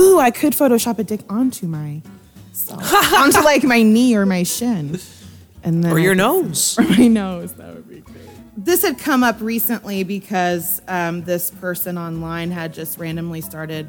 Ooh, 0.00 0.18
I 0.18 0.30
could 0.30 0.52
Photoshop 0.52 0.98
a 0.98 1.04
dick 1.04 1.20
onto 1.28 1.66
my 1.66 2.02
onto 2.72 3.40
like 3.40 3.64
my 3.64 3.82
knee 3.82 4.14
or 4.16 4.26
my 4.26 4.42
shin. 4.42 4.98
And 5.62 5.82
then 5.82 5.92
Or 5.92 5.98
your 5.98 6.14
nose. 6.14 6.76
Or 6.78 6.84
my 6.84 7.08
nose. 7.08 7.52
That 7.54 7.74
would 7.74 7.88
be 7.88 8.00
great. 8.00 8.16
This 8.56 8.82
had 8.82 8.98
come 8.98 9.24
up 9.24 9.40
recently 9.40 10.04
because 10.04 10.80
um, 10.86 11.24
this 11.24 11.50
person 11.50 11.98
online 11.98 12.50
had 12.50 12.72
just 12.72 12.98
randomly 12.98 13.40
started 13.40 13.86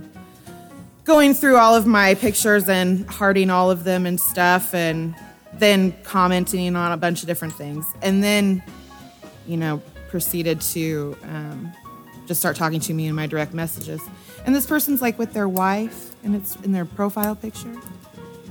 going 1.04 1.36
through 1.36 1.58
all 1.58 1.76
of 1.76 1.86
my 1.86 2.16
pictures 2.16 2.68
and 2.68 3.08
hearting 3.08 3.52
all 3.52 3.70
of 3.70 3.84
them 3.84 4.08
and 4.08 4.20
stuff 4.20 4.74
and 4.74 5.14
then 5.54 5.94
commenting 6.04 6.76
on 6.76 6.92
a 6.92 6.98
bunch 6.98 7.22
of 7.22 7.28
different 7.28 7.54
things. 7.54 7.86
And 8.02 8.24
then, 8.24 8.64
you 9.48 9.58
know, 9.58 9.82
proceeded 10.10 10.62
to 10.62 11.16
um, 11.24 11.72
just 12.26 12.40
start 12.40 12.56
talking 12.56 12.80
to 12.82 12.94
me 12.94 13.08
in 13.08 13.16
my 13.16 13.28
direct 13.28 13.54
messages. 13.54 14.02
And 14.46 14.56
this 14.56 14.66
person's 14.66 15.02
like 15.02 15.18
with 15.20 15.34
their 15.34 15.50
wife 15.50 16.14
and 16.24 16.36
it's 16.36 16.56
in 16.58 16.72
their 16.72 16.86
profile 16.86 17.36
picture. 17.36 17.76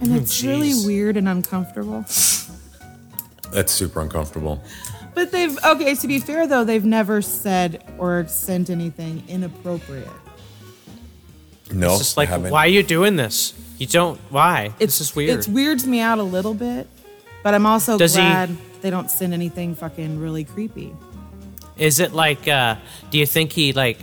And 0.01 0.13
Oh, 0.13 0.17
it's 0.17 0.43
really 0.43 0.73
weird 0.85 1.17
and 1.17 1.29
uncomfortable. 1.29 2.05
That's 3.53 3.73
super 3.73 4.01
uncomfortable. 4.01 4.63
But 5.15 5.31
they've 5.31 5.57
okay. 5.65 5.95
To 5.95 6.09
be 6.09 6.19
fair, 6.19 6.47
though, 6.49 6.65
they've 6.65 6.85
never 6.85 7.23
said 7.23 7.85
or 7.99 8.27
sent 8.27 8.69
anything 8.71 9.23
inappropriate. 9.29 10.09
No, 11.73 11.91
It's 11.91 11.99
just 11.99 12.17
like, 12.17 12.29
haven't. 12.29 12.51
why 12.51 12.65
are 12.67 12.69
you 12.69 12.83
doing 12.83 13.15
this? 13.17 13.55
You 13.79 13.87
don't. 13.87 14.19
Why? 14.31 14.73
It's 14.81 14.99
just 14.99 15.15
weird. 15.17 15.39
It 15.41 15.49
weirds 15.49 15.87
me 15.87 16.01
out 16.01 16.19
a 16.19 16.23
little 16.25 16.55
bit, 16.55 16.89
but 17.45 17.55
I'm 17.55 17.65
also 17.67 17.97
Does 17.97 18.15
he- 18.15 18.21
glad 18.21 18.57
they 18.83 18.91
don't 18.91 19.11
send 19.11 19.33
anything 19.33 19.75
fucking 19.77 20.19
really 20.21 20.43
creepy. 20.45 20.93
Is 21.77 22.01
it 22.01 22.13
like? 22.13 22.47
uh 22.49 22.77
Do 23.11 23.19
you 23.19 23.27
think 23.27 23.53
he 23.53 23.73
like 23.73 23.99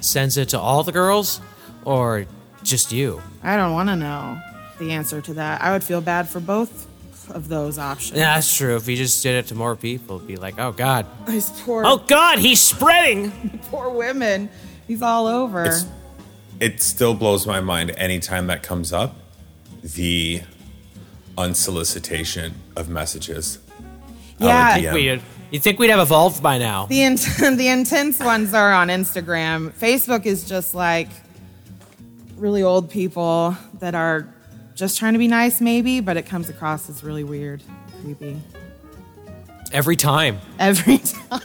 sends 0.00 0.36
it 0.36 0.50
to 0.50 0.58
all 0.60 0.82
the 0.82 0.92
girls, 0.92 1.40
or 1.84 2.26
just 2.62 2.92
you? 2.92 3.22
I 3.42 3.56
don't 3.56 3.72
want 3.72 3.88
to 3.88 3.96
know 3.96 4.38
the 4.78 4.92
answer 4.92 5.20
to 5.20 5.34
that. 5.34 5.62
I 5.62 5.72
would 5.72 5.84
feel 5.84 6.00
bad 6.00 6.28
for 6.28 6.40
both 6.40 6.86
of 7.30 7.48
those 7.48 7.78
options. 7.78 8.18
Yeah, 8.18 8.34
that's 8.34 8.54
true. 8.54 8.76
If 8.76 8.86
he 8.86 8.96
just 8.96 9.22
did 9.22 9.36
it 9.36 9.46
to 9.48 9.54
more 9.54 9.76
people, 9.76 10.16
it'd 10.16 10.28
be 10.28 10.36
like, 10.36 10.58
oh 10.58 10.72
god, 10.72 11.06
These 11.26 11.48
poor, 11.62 11.82
oh 11.86 11.96
god, 11.98 12.38
he's 12.38 12.60
spreading. 12.60 13.30
poor 13.70 13.88
women. 13.90 14.50
He's 14.86 15.00
all 15.02 15.26
over. 15.26 15.62
It's- 15.62 15.86
It 16.60 16.82
still 16.82 17.14
blows 17.14 17.46
my 17.46 17.60
mind 17.60 17.90
anytime 17.96 18.46
that 18.48 18.62
comes 18.62 18.92
up. 18.92 19.16
The 19.82 20.42
unsolicitation 21.36 22.52
of 22.76 22.88
messages. 22.88 23.58
Yeah. 24.38 24.48
Out 24.72 24.78
of 24.78 24.84
DM. 24.84 24.92
Weird. 24.94 25.22
You 25.54 25.60
think 25.60 25.78
we'd 25.78 25.90
have 25.90 26.00
evolved 26.00 26.42
by 26.42 26.58
now? 26.58 26.86
The 26.86 27.02
int- 27.02 27.20
the 27.38 27.68
intense 27.68 28.18
ones 28.18 28.52
are 28.54 28.72
on 28.72 28.88
Instagram. 28.88 29.70
Facebook 29.70 30.26
is 30.26 30.42
just 30.48 30.74
like 30.74 31.06
really 32.36 32.64
old 32.64 32.90
people 32.90 33.56
that 33.78 33.94
are 33.94 34.26
just 34.74 34.98
trying 34.98 35.12
to 35.12 35.20
be 35.20 35.28
nice, 35.28 35.60
maybe, 35.60 36.00
but 36.00 36.16
it 36.16 36.26
comes 36.26 36.48
across 36.48 36.90
as 36.90 37.04
really 37.04 37.22
weird, 37.22 37.62
creepy 38.02 38.36
Every 39.70 39.94
time. 39.94 40.40
every 40.58 40.98
time. 41.30 41.40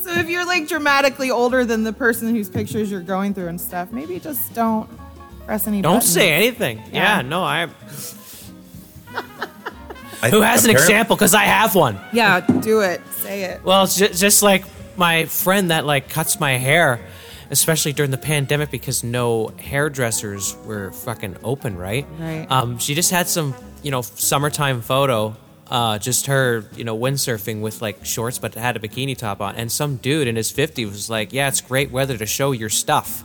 so 0.00 0.10
if 0.12 0.30
you're 0.30 0.46
like 0.46 0.66
dramatically 0.66 1.30
older 1.30 1.66
than 1.66 1.84
the 1.84 1.92
person 1.92 2.34
whose 2.34 2.48
pictures 2.48 2.90
you're 2.90 3.02
going 3.02 3.34
through 3.34 3.48
and 3.48 3.60
stuff, 3.60 3.92
maybe 3.92 4.18
just 4.18 4.54
don't 4.54 4.88
press 5.44 5.66
any. 5.66 5.82
Don't 5.82 5.96
buttons. 5.96 6.10
say 6.10 6.32
anything. 6.32 6.78
Yeah, 6.90 7.16
Yeah. 7.16 7.20
no, 7.20 7.42
I. 7.44 7.68
I- 10.24 10.30
Who 10.30 10.40
has 10.40 10.64
an 10.64 10.70
apparent- 10.70 10.90
example? 10.90 11.16
Because 11.16 11.34
I 11.34 11.44
have 11.44 11.74
one. 11.74 11.98
Yeah, 12.12 12.40
do 12.40 12.80
it. 12.80 13.00
Say 13.12 13.44
it. 13.44 13.62
Well, 13.64 13.84
it's 13.84 13.96
just, 13.96 14.20
just 14.20 14.42
like 14.42 14.64
my 14.96 15.24
friend 15.26 15.70
that 15.70 15.84
like 15.86 16.08
cuts 16.08 16.38
my 16.40 16.52
hair, 16.52 17.00
especially 17.50 17.92
during 17.92 18.10
the 18.10 18.18
pandemic 18.18 18.70
because 18.70 19.04
no 19.04 19.48
hairdressers 19.58 20.56
were 20.64 20.92
fucking 20.92 21.36
open, 21.44 21.76
right? 21.76 22.06
Right. 22.18 22.46
Um, 22.50 22.78
she 22.78 22.94
just 22.94 23.10
had 23.10 23.28
some, 23.28 23.54
you 23.82 23.90
know, 23.90 24.02
summertime 24.02 24.80
photo, 24.82 25.36
uh, 25.70 25.98
just 25.98 26.26
her, 26.26 26.64
you 26.76 26.84
know, 26.84 26.96
windsurfing 26.96 27.60
with 27.60 27.82
like 27.82 28.04
shorts, 28.04 28.38
but 28.38 28.54
had 28.54 28.76
a 28.76 28.80
bikini 28.80 29.16
top 29.16 29.40
on, 29.40 29.56
and 29.56 29.70
some 29.72 29.96
dude 29.96 30.28
in 30.28 30.36
his 30.36 30.52
50s 30.52 30.86
was 30.90 31.08
like, 31.10 31.32
"Yeah, 31.32 31.48
it's 31.48 31.60
great 31.60 31.90
weather 31.90 32.16
to 32.18 32.26
show 32.26 32.52
your 32.52 32.68
stuff." 32.70 33.22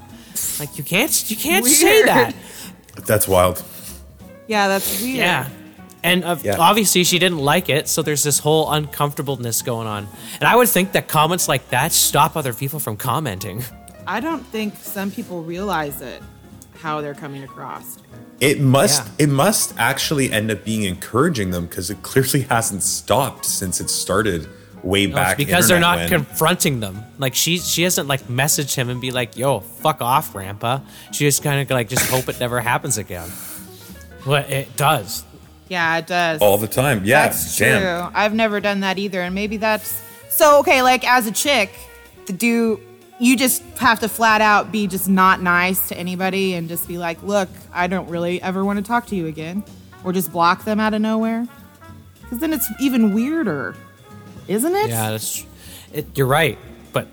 Like 0.60 0.78
you 0.78 0.84
can't, 0.84 1.30
you 1.30 1.36
can't 1.38 1.66
say 1.66 1.98
Weird. 2.04 2.08
that. 2.08 2.36
That's 3.06 3.28
wild. 3.28 3.64
Yeah, 4.48 4.68
that's 4.70 5.02
weird. 5.02 5.18
Yeah. 5.18 5.50
And 6.04 6.24
uh, 6.24 6.38
Yeah. 6.44 6.56
obviously, 6.58 7.04
she 7.04 7.20
didn't 7.20 7.40
like 7.40 7.70
it, 7.70 7.88
so 7.88 8.02
there's 8.02 8.24
this 8.24 8.40
whole 8.40 8.72
uncomfortableness 8.72 9.62
going 9.62 9.88
on. 9.88 10.08
And 10.36 10.44
I 10.44 10.56
would 10.56 10.70
think 10.70 10.94
that 10.94 11.08
comments 11.08 11.48
like 11.48 11.70
that 11.70 11.92
stop 11.92 12.36
other 12.38 12.54
people 12.54 12.80
from 12.80 12.96
commenting. 12.98 13.64
I 14.08 14.20
don't 14.22 14.46
think 14.46 14.76
some 14.78 15.12
people 15.12 15.44
realize 15.44 16.02
it, 16.02 16.24
how 16.80 17.02
they're 17.02 17.14
coming 17.14 17.44
across. 17.44 17.98
It 18.40 18.62
must. 18.62 19.06
Yeah. 19.06 19.26
It 19.26 19.30
must 19.30 19.74
actually 19.78 20.32
end 20.32 20.50
up 20.50 20.64
being 20.64 20.84
encouraging 20.84 21.52
them 21.52 21.66
because 21.68 21.90
it 21.90 22.02
clearly 22.02 22.42
hasn't 22.50 22.84
stopped 22.84 23.46
since 23.46 23.82
it 23.82 23.90
started 23.90 24.48
way 24.82 25.08
No, 25.08 25.16
back. 25.16 25.36
because 25.36 25.68
they're 25.68 25.78
not 25.82 25.98
when- 25.98 26.08
confronting 26.10 26.80
them. 26.80 27.04
Like 27.18 27.36
she, 27.36 27.58
she 27.58 27.84
hasn't 27.84 28.08
like 28.08 28.24
messaged 28.30 28.76
him 28.76 28.88
and 28.90 29.02
be 29.02 29.12
like, 29.12 29.36
"Yo, 29.36 29.60
fuck 29.60 30.02
off, 30.02 30.32
Rampa." 30.32 30.82
She 31.12 31.26
just 31.26 31.44
kind 31.44 31.60
of 31.62 31.70
like 31.70 31.90
just 31.90 32.10
hope 32.10 32.30
it 32.30 32.40
never 32.40 32.62
happens 32.62 32.98
again. 32.98 33.30
Well, 34.26 34.46
it 34.48 34.74
does. 34.78 35.26
Yeah, 35.70 35.98
it 36.00 36.08
does. 36.08 36.42
all 36.42 36.58
the 36.58 36.68
time. 36.68 37.04
Yeah, 37.06 37.28
That's 37.28 37.58
damn. 37.58 37.82
true. 37.82 38.12
I've 38.16 38.34
never 38.34 38.60
done 38.60 38.80
that 38.82 38.98
either, 38.98 39.22
and 39.22 39.34
maybe 39.36 39.58
that's 39.58 40.02
so 40.30 40.60
okay. 40.60 40.82
Like 40.82 41.08
as 41.08 41.28
a 41.28 41.32
chick, 41.32 41.72
to 42.26 42.34
do 42.34 42.80
you 43.20 43.38
just 43.38 43.62
have 43.78 44.00
to 44.00 44.10
flat 44.10 44.42
out 44.42 44.72
be 44.72 44.88
just 44.88 45.08
not 45.10 45.42
nice 45.42 45.90
to 45.90 45.98
anybody 45.98 46.54
and 46.56 46.68
just 46.70 46.88
be 46.88 46.98
like, 46.98 47.22
look, 47.22 47.50
I 47.74 47.88
don't 47.88 48.10
really 48.10 48.42
ever 48.42 48.64
want 48.66 48.78
to 48.78 48.84
talk 48.84 49.06
to 49.08 49.16
you 49.16 49.28
again, 49.28 49.64
or 50.04 50.12
just 50.14 50.32
block 50.32 50.64
them 50.66 50.80
out 50.80 50.94
of 50.94 51.02
nowhere, 51.02 51.46
because 52.22 52.40
then 52.40 52.52
it's 52.54 52.68
even 52.82 53.14
weirder, 53.14 53.76
isn't 54.48 54.76
it? 54.76 54.90
Yeah, 54.90 55.12
that's. 55.12 55.46
It, 55.94 56.18
you're 56.18 56.28
right, 56.28 56.58
but 56.94 57.08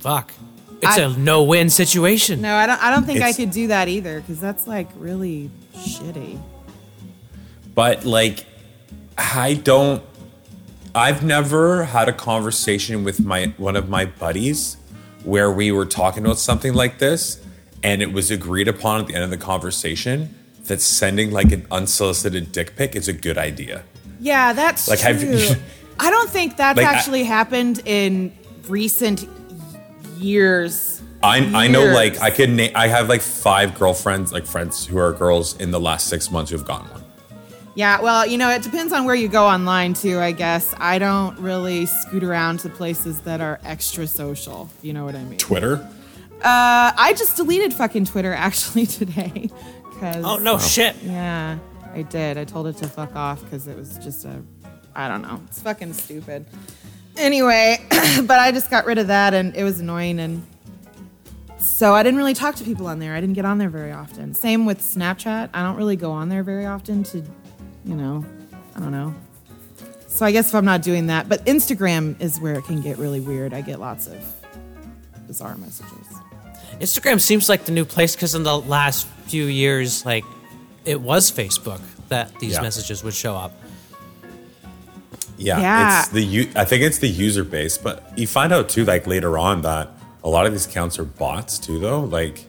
fuck, 0.00 0.32
it's 0.82 0.98
I- 0.98 1.02
a 1.02 1.08
no-win 1.16 1.70
situation. 1.70 2.40
No, 2.40 2.56
I 2.56 2.66
don't. 2.66 2.82
I 2.82 2.90
don't 2.90 3.04
think 3.04 3.20
I 3.22 3.32
could 3.32 3.50
do 3.52 3.68
that 3.68 3.86
either, 3.88 4.20
because 4.20 4.40
that's 4.40 4.66
like 4.66 4.88
really 4.96 5.50
shitty. 5.76 6.40
But 7.74 8.04
like, 8.04 8.44
I 9.18 9.54
don't. 9.54 10.02
I've 10.94 11.24
never 11.24 11.84
had 11.84 12.08
a 12.08 12.12
conversation 12.12 13.02
with 13.04 13.20
my 13.24 13.52
one 13.56 13.74
of 13.76 13.88
my 13.88 14.04
buddies 14.04 14.76
where 15.24 15.50
we 15.50 15.72
were 15.72 15.86
talking 15.86 16.24
about 16.24 16.38
something 16.38 16.72
like 16.74 16.98
this, 16.98 17.42
and 17.82 18.00
it 18.02 18.12
was 18.12 18.30
agreed 18.30 18.68
upon 18.68 19.00
at 19.00 19.06
the 19.08 19.14
end 19.14 19.24
of 19.24 19.30
the 19.30 19.36
conversation 19.36 20.34
that 20.66 20.80
sending 20.80 21.30
like 21.30 21.50
an 21.52 21.66
unsolicited 21.70 22.52
dick 22.52 22.76
pic 22.76 22.94
is 22.94 23.08
a 23.08 23.12
good 23.12 23.36
idea. 23.38 23.82
Yeah, 24.20 24.52
that's 24.52 24.88
Like, 24.88 25.00
have 25.00 25.20
true. 25.20 25.36
you- 25.36 25.56
I 25.98 26.10
don't 26.10 26.30
think 26.30 26.56
that's 26.56 26.76
Like, 26.76 26.86
I- 26.86 26.94
actually 26.94 27.24
happened 27.24 27.80
in 27.84 28.32
recent 28.68 29.26
years. 30.18 31.02
I 31.22 31.38
I 31.64 31.68
know 31.68 31.86
like 31.86 32.20
I 32.20 32.30
could 32.30 32.50
na- 32.50 32.68
I 32.74 32.86
have 32.88 33.08
like 33.08 33.22
five 33.22 33.78
girlfriends 33.78 34.32
like 34.32 34.46
friends 34.46 34.86
who 34.86 34.98
are 34.98 35.12
girls 35.12 35.56
in 35.58 35.70
the 35.70 35.80
last 35.80 36.06
six 36.08 36.30
months 36.30 36.50
who 36.50 36.58
have 36.58 36.66
gotten 36.66 36.88
one. 36.90 37.03
Yeah, 37.76 38.00
well, 38.00 38.24
you 38.24 38.38
know, 38.38 38.50
it 38.50 38.62
depends 38.62 38.92
on 38.92 39.04
where 39.04 39.16
you 39.16 39.26
go 39.28 39.46
online 39.46 39.94
too, 39.94 40.20
I 40.20 40.30
guess. 40.30 40.74
I 40.78 40.98
don't 41.00 41.36
really 41.38 41.86
scoot 41.86 42.22
around 42.22 42.60
to 42.60 42.68
places 42.68 43.20
that 43.22 43.40
are 43.40 43.58
extra 43.64 44.06
social. 44.06 44.70
You 44.80 44.92
know 44.92 45.04
what 45.04 45.16
I 45.16 45.24
mean? 45.24 45.38
Twitter. 45.38 45.76
Uh, 46.36 46.92
I 46.96 47.14
just 47.16 47.36
deleted 47.36 47.74
fucking 47.74 48.04
Twitter 48.04 48.32
actually 48.38 48.86
today. 48.86 49.50
Cause, 49.98 50.24
Oh 50.24 50.36
no, 50.36 50.58
shit. 50.58 50.94
Yeah, 51.02 51.58
I 51.92 52.02
did. 52.02 52.38
I 52.38 52.44
told 52.44 52.68
it 52.68 52.76
to 52.78 52.88
fuck 52.88 53.16
off 53.16 53.42
because 53.42 53.66
it 53.66 53.76
was 53.76 53.98
just 53.98 54.24
a, 54.24 54.42
I 54.94 55.08
don't 55.08 55.22
know. 55.22 55.40
It's 55.48 55.60
fucking 55.60 55.94
stupid. 55.94 56.46
Anyway, 57.16 57.78
but 58.22 58.38
I 58.38 58.52
just 58.52 58.70
got 58.70 58.86
rid 58.86 58.98
of 58.98 59.08
that 59.08 59.34
and 59.34 59.54
it 59.56 59.64
was 59.64 59.80
annoying 59.80 60.20
and 60.20 60.46
so 61.58 61.94
I 61.94 62.02
didn't 62.02 62.18
really 62.18 62.34
talk 62.34 62.54
to 62.56 62.64
people 62.64 62.86
on 62.86 62.98
there. 62.98 63.14
I 63.14 63.20
didn't 63.20 63.34
get 63.34 63.44
on 63.44 63.58
there 63.58 63.70
very 63.70 63.90
often. 63.90 64.34
Same 64.34 64.64
with 64.66 64.80
Snapchat. 64.80 65.50
I 65.54 65.62
don't 65.62 65.76
really 65.76 65.96
go 65.96 66.12
on 66.12 66.28
there 66.28 66.42
very 66.42 66.66
often 66.66 67.02
to, 67.04 67.22
you 67.84 67.94
know, 67.94 68.24
I 68.74 68.80
don't 68.80 68.92
know. 68.92 69.14
So 70.08 70.24
I 70.24 70.32
guess 70.32 70.48
if 70.48 70.54
I'm 70.54 70.64
not 70.64 70.82
doing 70.82 71.08
that, 71.08 71.28
but 71.28 71.44
Instagram 71.44 72.20
is 72.20 72.40
where 72.40 72.54
it 72.54 72.62
can 72.64 72.80
get 72.80 72.98
really 72.98 73.20
weird. 73.20 73.52
I 73.52 73.60
get 73.62 73.80
lots 73.80 74.06
of 74.06 74.16
bizarre 75.26 75.56
messages. 75.56 76.06
Instagram 76.80 77.20
seems 77.20 77.48
like 77.48 77.64
the 77.64 77.72
new 77.72 77.84
place 77.84 78.14
because 78.14 78.34
in 78.34 78.42
the 78.44 78.58
last 78.58 79.06
few 79.26 79.44
years, 79.46 80.04
like 80.06 80.24
it 80.84 81.00
was 81.00 81.30
Facebook 81.32 81.80
that 82.08 82.38
these 82.38 82.54
Yeah. 82.54 82.62
messages 82.62 83.02
would 83.02 83.14
show 83.14 83.34
up. 83.34 83.52
Yeah, 85.36 85.58
Yeah. 85.60 86.00
it's 86.00 86.08
the 86.10 86.48
I 86.54 86.64
think 86.64 86.82
it's 86.82 86.98
the 86.98 87.08
user 87.08 87.42
base, 87.44 87.76
but 87.78 88.12
you 88.16 88.26
find 88.26 88.52
out 88.52 88.68
too, 88.68 88.84
like 88.84 89.06
later 89.06 89.36
on, 89.36 89.62
that 89.62 89.90
a 90.22 90.28
lot 90.28 90.46
of 90.46 90.52
these 90.52 90.66
accounts 90.66 90.98
are 90.98 91.04
bots 91.04 91.58
too, 91.58 91.78
though. 91.80 92.00
Like, 92.00 92.44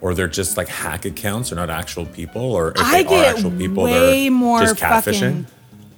or 0.00 0.14
they're 0.14 0.28
just 0.28 0.56
like 0.56 0.68
hack 0.68 1.04
accounts, 1.04 1.52
or 1.52 1.56
not 1.56 1.70
actual 1.70 2.06
people, 2.06 2.42
or 2.42 2.70
if 2.70 2.80
I 2.80 3.02
they 3.02 3.26
are 3.26 3.34
actual 3.34 3.50
people, 3.50 3.84
way 3.84 4.22
they're 4.22 4.30
more 4.30 4.60
just 4.60 4.76
catfishing. 4.76 5.44
fucking 5.44 5.46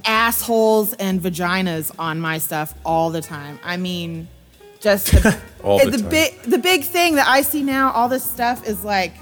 assholes 0.05 0.93
and 0.95 1.21
vaginas 1.21 1.95
on 1.99 2.21
my 2.21 2.39
stuff 2.39 2.75
all 2.85 3.11
the 3.11 3.21
time. 3.21 3.59
I 3.63 3.77
mean, 3.77 4.29
just 4.81 5.13
the, 5.13 5.39
All 5.63 5.79
the 5.79 5.93
the 5.93 5.99
time. 5.99 6.11
big 6.11 6.43
the 6.43 6.59
big 6.59 6.85
thing 6.85 7.15
that 7.15 7.29
I 7.29 7.43
see 7.43 7.63
now. 7.63 7.93
All 7.93 8.09
this 8.09 8.29
stuff 8.29 8.67
is 8.67 8.85
like 8.85 9.13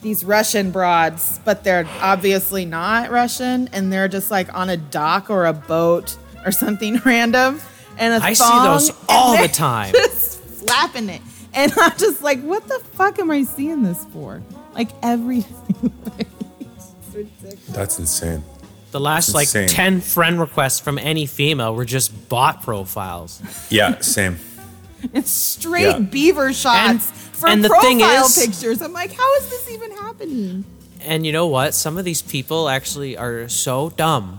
these 0.00 0.24
Russian 0.24 0.70
broads, 0.70 1.40
but 1.44 1.62
they're 1.62 1.86
obviously 2.00 2.64
not 2.64 3.10
Russian, 3.10 3.68
and 3.72 3.92
they're 3.92 4.08
just 4.08 4.30
like 4.30 4.52
on 4.54 4.70
a 4.70 4.76
dock 4.78 5.28
or 5.28 5.44
a 5.44 5.52
boat 5.52 6.16
or 6.44 6.52
something 6.52 6.96
random. 7.04 7.60
And 7.98 8.14
a 8.14 8.24
I 8.26 8.32
see 8.32 8.44
those 8.44 8.90
all 9.10 9.32
the 9.32 9.38
they're 9.38 9.48
time. 9.48 9.92
Just 9.94 10.40
flapping 10.40 11.10
it, 11.10 11.20
and 11.54 11.72
I'm 11.76 11.96
just 11.98 12.22
like, 12.22 12.40
what 12.42 12.66
the 12.68 12.78
fuck 12.94 13.18
am 13.18 13.30
I 13.30 13.42
seeing 13.44 13.82
this 13.82 14.04
for? 14.12 14.42
Like 14.74 14.90
every. 15.02 15.38
it's 16.60 17.14
ridiculous. 17.14 17.66
That's 17.68 17.98
insane. 17.98 18.42
The 18.92 19.00
last 19.00 19.34
like 19.34 19.44
insane. 19.46 19.68
10 19.68 20.00
friend 20.00 20.40
requests 20.40 20.80
from 20.80 20.98
any 20.98 21.26
female 21.26 21.74
were 21.74 21.84
just 21.84 22.28
bot 22.28 22.62
profiles. 22.62 23.40
Yeah, 23.70 24.00
same. 24.00 24.38
It's 25.14 25.30
straight 25.30 25.82
Yeah. 25.84 25.98
beaver 25.98 26.52
shots 26.52 26.90
And- 26.90 27.02
for 27.02 27.48
and 27.48 27.64
the 27.64 27.68
profile 27.68 27.82
thing 27.88 28.00
is- 28.00 28.46
pictures. 28.46 28.82
I'm 28.82 28.92
like, 28.92 29.12
how 29.12 29.36
is 29.36 29.48
this 29.48 29.70
even 29.70 29.92
happening? 29.92 30.64
And 31.02 31.24
you 31.24 31.32
know 31.32 31.46
what? 31.46 31.72
Some 31.74 31.96
of 31.96 32.04
these 32.04 32.20
people 32.20 32.68
actually 32.68 33.16
are 33.16 33.48
so 33.48 33.88
dumb 33.90 34.38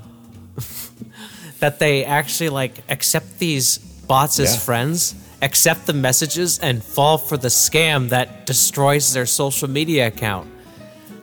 that 1.59 1.79
they 1.79 2.05
actually 2.05 2.49
like 2.49 2.83
accept 2.89 3.39
these 3.39 3.77
bots 3.79 4.39
as 4.39 4.53
Yeah. 4.53 4.59
friends, 4.59 5.15
accept 5.41 5.85
the 5.87 5.93
messages, 5.93 6.59
and 6.59 6.83
fall 6.83 7.17
for 7.17 7.37
the 7.37 7.47
scam 7.49 8.09
that 8.09 8.45
destroys 8.45 9.13
their 9.13 9.25
social 9.25 9.69
media 9.69 10.07
account. 10.07 10.47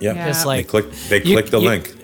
Yeah, 0.01 0.15
Yeah. 0.15 0.29
It's 0.29 0.43
they 0.43 0.47
like 0.49 0.69
click. 0.69 0.91
They 1.09 1.23
you- 1.23 1.35
click 1.37 1.51
the 1.51 1.61
you- 1.61 1.69
link. 1.69 1.95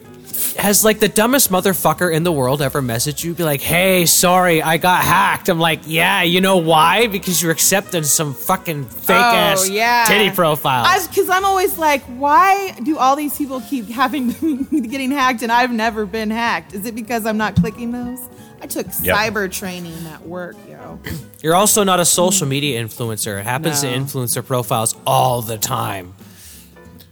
Has 0.58 0.84
like 0.84 0.98
the 1.00 1.08
dumbest 1.08 1.50
motherfucker 1.50 2.12
in 2.12 2.22
the 2.22 2.30
world 2.32 2.60
ever 2.62 2.80
messaged 2.82 3.22
you? 3.24 3.34
Be 3.34 3.44
like, 3.44 3.60
"Hey, 3.60 4.04
sorry, 4.06 4.62
I 4.62 4.76
got 4.78 5.02
hacked." 5.02 5.48
I'm 5.48 5.58
like, 5.60 5.80
"Yeah, 5.86 6.22
you 6.22 6.40
know 6.40 6.56
why? 6.58 7.06
Because 7.08 7.40
you're 7.42 7.50
accepting 7.52 8.02
some 8.04 8.34
fucking 8.34 8.84
fake 8.86 9.16
ass 9.16 9.68
oh, 9.68 9.72
yeah. 9.72 10.04
titty 10.06 10.30
profile. 10.30 10.86
Because 11.08 11.28
I'm 11.28 11.44
always 11.44 11.76
like, 11.78 12.02
why 12.04 12.72
do 12.82 12.98
all 12.98 13.14
these 13.16 13.36
people 13.36 13.60
keep 13.62 13.88
having 13.88 14.28
getting 14.88 15.10
hacked 15.12 15.42
and 15.42 15.50
I've 15.52 15.72
never 15.72 16.04
been 16.06 16.30
hacked? 16.30 16.74
Is 16.74 16.84
it 16.86 16.94
because 16.94 17.26
I'm 17.26 17.36
not 17.36 17.54
clicking 17.56 17.92
those? 17.92 18.20
I 18.64 18.66
took 18.66 18.86
Yep. 19.02 19.14
cyber 19.14 19.52
training 19.52 20.06
at 20.06 20.26
work, 20.26 20.56
yo. 20.66 20.98
You're 21.42 21.54
also 21.54 21.84
not 21.84 22.00
a 22.00 22.04
social 22.06 22.46
media 22.46 22.82
influencer. 22.82 23.38
It 23.38 23.44
happens 23.44 23.82
No. 23.82 23.90
to 23.90 23.96
influencer 23.98 24.44
profiles 24.46 24.94
all 25.06 25.42
the 25.42 25.58
time. 25.58 26.14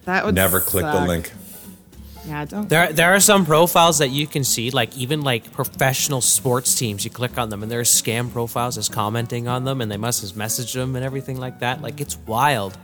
That 0.07 0.25
would 0.25 0.35
Never 0.35 0.61
click 0.61 0.87
the 0.87 1.03
link. 1.07 1.31
Yeah, 2.27 2.47
don't. 2.47 2.71
There, 2.71 2.91
there 2.91 3.15
are 3.15 3.21
some 3.21 3.45
profiles 3.45 3.99
that 3.99 4.09
you 4.09 4.27
can 4.27 4.45
see, 4.45 4.71
like 4.71 4.97
even 4.97 5.21
like 5.21 5.53
professional 5.53 6.23
sports 6.23 6.75
teams. 6.75 7.05
You 7.05 7.11
click 7.11 7.37
on 7.37 7.51
them, 7.51 7.63
and 7.63 7.71
there's 7.71 7.91
scam 7.91 8.33
profiles 8.33 8.77
that's 8.77 8.89
commenting 8.89 9.47
on 9.47 9.65
them, 9.65 9.83
and 9.83 9.91
they 9.91 9.99
must 9.99 10.23
have 10.23 10.31
messaged 10.33 10.73
them 10.73 10.97
and 10.97 11.05
everything 11.05 11.39
like 11.39 11.59
that. 11.61 11.83
Like 11.83 12.01
it's 12.01 12.17
wild. 12.27 12.79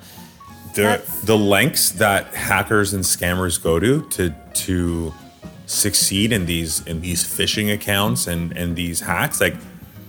The 0.74 0.82
That's- 0.82 1.20
the 1.22 1.38
lengths 1.38 1.92
that 1.92 2.34
hackers 2.34 2.92
and 2.92 3.02
scammers 3.02 3.62
go 3.62 3.78
to 3.80 4.02
to 4.10 4.34
to 4.66 5.14
succeed 5.68 6.32
in 6.32 6.46
these 6.46 6.80
in 6.86 7.00
these 7.02 7.22
phishing 7.24 7.72
accounts 7.72 8.26
and 8.26 8.56
and 8.56 8.74
these 8.74 9.00
hacks, 9.00 9.40
like 9.40 9.54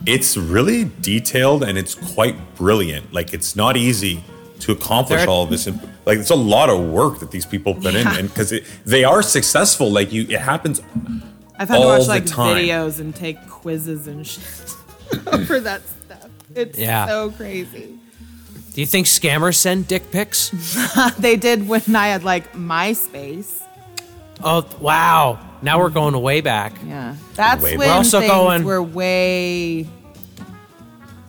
it's 0.06 0.38
really 0.38 0.90
detailed 1.02 1.62
and 1.64 1.78
it's 1.78 1.94
quite 1.94 2.56
brilliant. 2.56 3.14
Like 3.14 3.34
it's 3.34 3.56
not 3.56 3.76
easy 3.78 4.24
to 4.62 4.72
accomplish 4.72 5.20
There- 5.20 5.30
all 5.30 5.44
of 5.44 5.50
this. 5.50 5.68
Like 6.06 6.18
it's 6.20 6.30
a 6.32 6.36
lot 6.36 6.70
of 6.70 6.80
work 6.90 7.20
that 7.20 7.30
these 7.32 7.46
people 7.46 7.76
put 7.76 7.94
in, 7.94 8.08
and 8.08 8.30
because 8.30 8.54
they 8.86 9.04
are 9.04 9.22
successful. 9.22 9.92
Like 9.92 10.12
you, 10.12 10.24
it 10.24 10.40
happens. 10.40 10.82
I've 11.60 11.68
had 11.70 11.80
to 11.82 11.86
watch 11.86 12.08
like 12.08 12.26
time. 12.26 12.56
videos 12.56 13.00
and 13.00 13.14
take 13.16 13.38
quizzes 13.50 14.08
and 14.08 14.26
shit 14.26 14.42
for 15.46 15.60
that 15.60 15.82
stuff. 15.88 16.30
It's 16.56 16.80
Yeah. 16.80 17.06
so 17.08 17.32
crazy. 17.32 18.00
Do 18.74 18.82
you 18.82 18.88
think 18.88 19.08
scammers 19.08 19.56
send 19.56 19.88
dick 19.88 20.10
pics? 20.12 20.52
They 21.20 21.36
did 21.36 21.68
when 21.68 21.96
I 21.96 22.08
had 22.08 22.24
like 22.24 22.54
MySpace. 22.54 23.62
oh 24.42 24.66
wow! 24.80 25.38
Now 25.62 25.80
we're 25.80 25.90
going 25.90 26.20
way 26.22 26.42
back. 26.42 26.74
Yeah, 26.86 27.16
that's 27.36 27.62
Way 27.62 27.72
when 27.78 27.80
back. 27.80 27.88
We're 27.88 27.94
also 27.98 28.20
things 28.20 28.32
going- 28.32 28.64
were 28.64 28.82
way. 28.82 29.88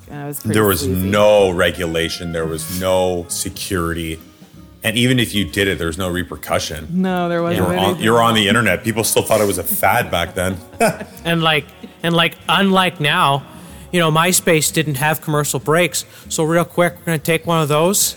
Yeah, 0.08 0.24
it 0.24 0.26
was 0.28 0.40
pretty 0.40 0.54
There 0.54 0.64
was 0.64 0.80
sleazy. 0.80 1.08
no 1.08 1.50
regulation. 1.50 2.32
There 2.32 2.46
was 2.46 2.80
no 2.80 3.26
security, 3.28 4.18
and 4.82 4.96
even 4.96 5.18
if 5.20 5.34
you 5.34 5.44
did 5.44 5.68
it, 5.68 5.78
there 5.78 5.86
was 5.86 5.98
no 5.98 6.08
repercussion. 6.08 6.88
No, 6.90 7.28
there 7.28 7.42
wasn't. 7.42 7.58
You 7.58 7.62
were 7.72 7.78
on, 7.78 7.84
anything. 7.84 8.02
you 8.04 8.12
were 8.12 8.22
on 8.22 8.34
the 8.34 8.48
internet. 8.48 8.82
People 8.82 9.04
still 9.04 9.22
thought 9.22 9.40
it 9.40 9.46
was 9.46 9.58
a 9.58 9.64
fad 9.64 10.10
back 10.10 10.34
then. 10.34 10.56
And 11.24 11.42
like, 11.42 11.66
and 12.02 12.14
like, 12.14 12.36
unlike 12.48 12.98
now, 12.98 13.44
you 13.92 14.00
know, 14.00 14.10
MySpace 14.10 14.72
didn't 14.72 14.94
have 14.96 15.20
commercial 15.20 15.60
breaks. 15.60 16.04
So 16.28 16.44
real 16.44 16.64
quick, 16.64 16.94
we're 16.98 17.04
gonna 17.04 17.18
take 17.18 17.46
one 17.46 17.60
of 17.62 17.68
those. 17.68 18.16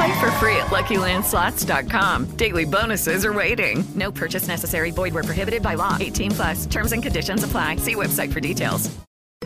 Play 0.00 0.18
for 0.18 0.30
free 0.32 0.56
at 0.56 0.68
LuckyLandSlots.com. 0.68 2.24
Daily 2.36 2.64
bonuses 2.64 3.22
are 3.22 3.34
waiting. 3.34 3.84
No 3.94 4.10
purchase 4.10 4.48
necessary. 4.48 4.92
Void 4.92 5.12
where 5.12 5.22
prohibited 5.22 5.62
by 5.62 5.74
law. 5.74 5.98
18 6.00 6.30
plus. 6.30 6.64
Terms 6.64 6.92
and 6.92 7.02
conditions 7.02 7.44
apply. 7.44 7.76
See 7.76 7.96
website 7.96 8.32
for 8.32 8.40
details. 8.40 8.90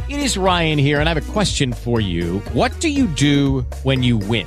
It 0.09 0.21
is 0.21 0.37
Ryan 0.37 0.79
here, 0.79 1.01
and 1.01 1.09
I 1.09 1.15
have 1.15 1.29
a 1.29 1.33
question 1.33 1.73
for 1.73 2.01
you. 2.01 2.39
What 2.53 2.79
do 2.79 2.89
you 2.89 3.07
do 3.07 3.63
when 3.83 4.05
you 4.05 4.17
win? 4.17 4.47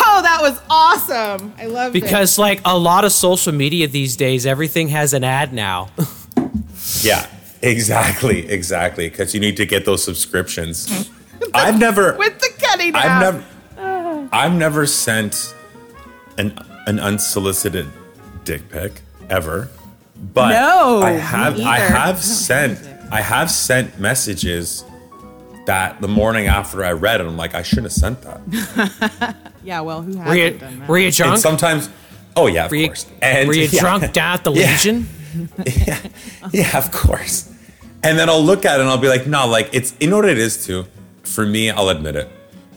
Oh, 0.00 0.22
that 0.22 0.38
was 0.40 0.60
awesome! 0.70 1.54
I 1.58 1.66
love 1.66 1.94
it. 1.94 2.00
Because 2.00 2.38
like 2.38 2.60
a 2.64 2.76
lot 2.78 3.04
of 3.04 3.12
social 3.12 3.52
media 3.52 3.88
these 3.88 4.16
days, 4.16 4.46
everything 4.46 4.88
has 4.88 5.12
an 5.12 5.24
ad 5.24 5.52
now. 5.52 5.90
yeah, 7.02 7.26
exactly, 7.62 8.48
exactly. 8.48 9.08
Because 9.08 9.34
you 9.34 9.40
need 9.40 9.56
to 9.58 9.66
get 9.66 9.84
those 9.84 10.02
subscriptions. 10.04 11.10
I've 11.54 11.78
never, 11.78 12.16
with 12.18 12.38
the 12.40 12.50
cutting 12.60 12.94
I've 12.94 13.04
out. 13.06 13.44
never, 13.76 14.28
I've 14.32 14.54
never 14.54 14.86
sent 14.86 15.54
an 16.36 16.58
an 16.86 16.98
unsolicited 17.00 17.86
dick 18.44 18.68
pic 18.70 19.02
ever. 19.28 19.68
But 20.34 20.48
No, 20.50 21.00
I 21.02 21.10
have, 21.12 21.60
I 21.60 21.78
have 21.78 22.20
sent, 22.22 22.80
I 23.12 23.20
have 23.20 23.50
sent 23.50 24.00
messages 24.00 24.82
that 25.68 26.00
the 26.00 26.08
morning 26.08 26.46
after 26.46 26.84
I 26.84 26.92
read 26.92 27.20
it, 27.20 27.26
I'm 27.26 27.36
like, 27.36 27.54
I 27.54 27.62
shouldn't 27.62 27.86
have 27.86 27.92
sent 27.92 28.22
that. 28.22 29.36
Yeah, 29.64 29.80
well, 29.82 30.00
who 30.02 30.16
Were 30.18 30.34
you, 30.34 30.50
done 30.58 30.78
that? 30.78 30.88
were 30.88 30.98
you 30.98 31.06
And 31.06 31.14
drunk? 31.14 31.38
sometimes, 31.38 31.90
oh 32.36 32.46
yeah, 32.46 32.64
of 32.66 32.70
were 32.70 32.76
you, 32.78 32.86
course. 32.86 33.06
And 33.20 33.46
were 33.48 33.54
you 33.54 33.64
yeah. 33.70 33.80
drunk 33.80 34.12
down 34.14 34.34
at 34.34 34.44
the 34.44 34.52
Yeah. 34.52 34.70
Legion? 34.72 35.08
Yeah, 35.86 35.98
yeah, 36.52 36.78
of 36.78 36.90
course. 36.90 37.52
And 38.02 38.18
then 38.18 38.30
I'll 38.30 38.42
look 38.42 38.64
at 38.64 38.78
it 38.78 38.80
and 38.80 38.88
I'll 38.88 38.96
be 38.96 39.08
like, 39.08 39.26
no, 39.26 39.46
like 39.46 39.68
it's 39.74 39.94
you 40.00 40.08
know 40.08 40.16
what 40.16 40.28
it 40.28 40.38
is 40.38 40.64
too. 40.64 40.86
For 41.24 41.44
me, 41.44 41.70
I'll 41.70 41.90
admit 41.90 42.16
it. 42.16 42.28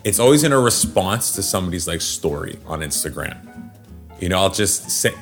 It's 0.04 0.20
always 0.20 0.44
in 0.44 0.52
a 0.52 0.60
response 0.60 1.32
to 1.36 1.44
somebody's 1.44 1.88
like 1.88 2.02
story 2.02 2.60
on 2.68 2.82
Instagram. 2.82 3.38
You 4.20 4.28
know, 4.30 4.40
I'll 4.40 4.50
just 4.52 4.90
say, 4.92 5.14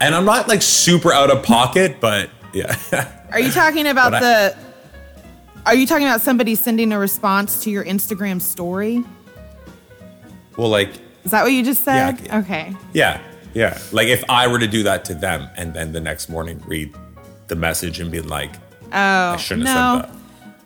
and 0.00 0.14
I'm 0.14 0.24
not 0.26 0.46
like 0.46 0.62
super 0.62 1.12
out 1.12 1.30
of 1.30 1.42
pocket, 1.42 1.96
but 2.00 2.30
yeah. 2.52 2.76
Are 3.32 3.40
you 3.40 3.50
talking 3.50 3.86
about 3.88 4.12
But 4.12 4.22
I- 4.22 4.48
the? 4.50 4.56
Are 5.64 5.74
you 5.74 5.86
talking 5.86 6.06
about 6.06 6.20
somebody 6.20 6.54
sending 6.54 6.92
a 6.92 6.98
response 6.98 7.62
to 7.64 7.70
your 7.70 7.84
Instagram 7.84 8.40
story? 8.40 9.04
well, 10.56 10.68
like, 10.68 10.90
Is 11.24 11.30
that 11.30 11.44
what 11.44 11.52
you 11.52 11.64
just 11.64 11.86
Yeah, 11.86 12.14
said? 12.16 12.42
Okay. 12.44 12.74
yeah, 12.92 13.20
yeah. 13.54 13.78
Like 13.92 14.08
if 14.08 14.24
I 14.28 14.48
were 14.48 14.58
to 14.58 14.66
do 14.66 14.82
that 14.82 15.04
to 15.06 15.14
them 15.14 15.48
and 15.56 15.72
then 15.72 15.92
the 15.92 16.00
next 16.00 16.28
morning 16.28 16.60
read 16.66 16.92
the 17.46 17.54
message 17.56 18.00
and 18.00 18.10
be 18.10 18.20
like, 18.20 18.52
Oh 18.92 19.32
I 19.32 19.36
shouldn't 19.36 19.68
have 19.68 19.76
no, 19.76 20.02
said 20.02 20.12
that. 20.12 20.18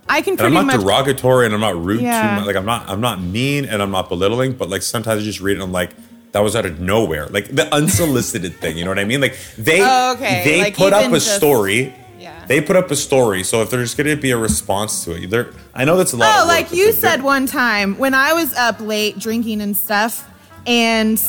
I 0.09 0.23
can 0.23 0.33
And 0.35 0.41
I'm 0.43 0.53
not 0.55 0.67
much. 0.67 0.81
derogatory 0.81 1.47
and 1.47 1.55
I'm 1.55 1.61
not 1.61 1.77
rude 1.83 2.01
Yeah. 2.01 2.41
too. 2.41 2.47
Like 2.47 2.57
I'm 2.57 2.65
not 2.65 2.89
I'm 2.89 3.01
not 3.01 3.21
mean 3.21 3.65
and 3.67 3.83
I'm 3.83 3.91
not 3.91 4.09
belittling, 4.09 4.53
but 4.55 4.69
like 4.71 4.83
sometimes 4.83 5.21
I 5.23 5.25
just 5.25 5.41
read 5.41 5.53
it 5.53 5.55
and 5.57 5.65
I'm 5.65 5.73
like, 5.73 5.91
that 6.33 6.41
was 6.41 6.57
out 6.57 6.65
of 6.67 6.81
nowhere. 6.81 7.27
Like 7.29 7.55
the 7.55 7.73
unsolicited 7.75 8.55
thing, 8.57 8.77
you 8.79 8.85
know 8.85 8.91
what 8.91 8.99
I 8.99 9.05
mean? 9.05 9.21
Like 9.21 9.37
they 9.59 9.81
Oh, 9.83 10.15
okay. 10.17 10.43
they 10.45 10.61
Like, 10.63 10.77
put 10.77 10.93
up 10.93 11.07
a 11.07 11.15
just- 11.17 11.37
story. 11.37 11.95
Yeah. 12.27 12.45
They 12.47 12.61
put 12.61 12.75
up 12.75 12.91
a 12.91 12.97
story. 12.97 13.45
So 13.45 13.63
if 13.63 13.71
there's 13.71 13.95
gonna 13.95 14.17
be 14.17 14.33
a 14.33 14.37
response 14.37 15.05
to 15.05 15.13
it, 15.13 15.31
there 15.31 15.53
I 15.75 15.85
know 15.85 15.97
that's 15.97 16.13
a 16.13 16.17
lot 16.17 16.41
Oh, 16.41 16.47
like 16.49 16.73
you 16.73 16.93
said 16.93 17.23
one 17.23 17.47
time 17.47 17.97
when 17.99 18.15
I 18.15 18.33
was 18.33 18.53
up 18.55 18.81
late 18.81 19.19
drinking 19.19 19.61
and 19.61 19.77
stuff, 19.77 20.29
and 20.67 21.23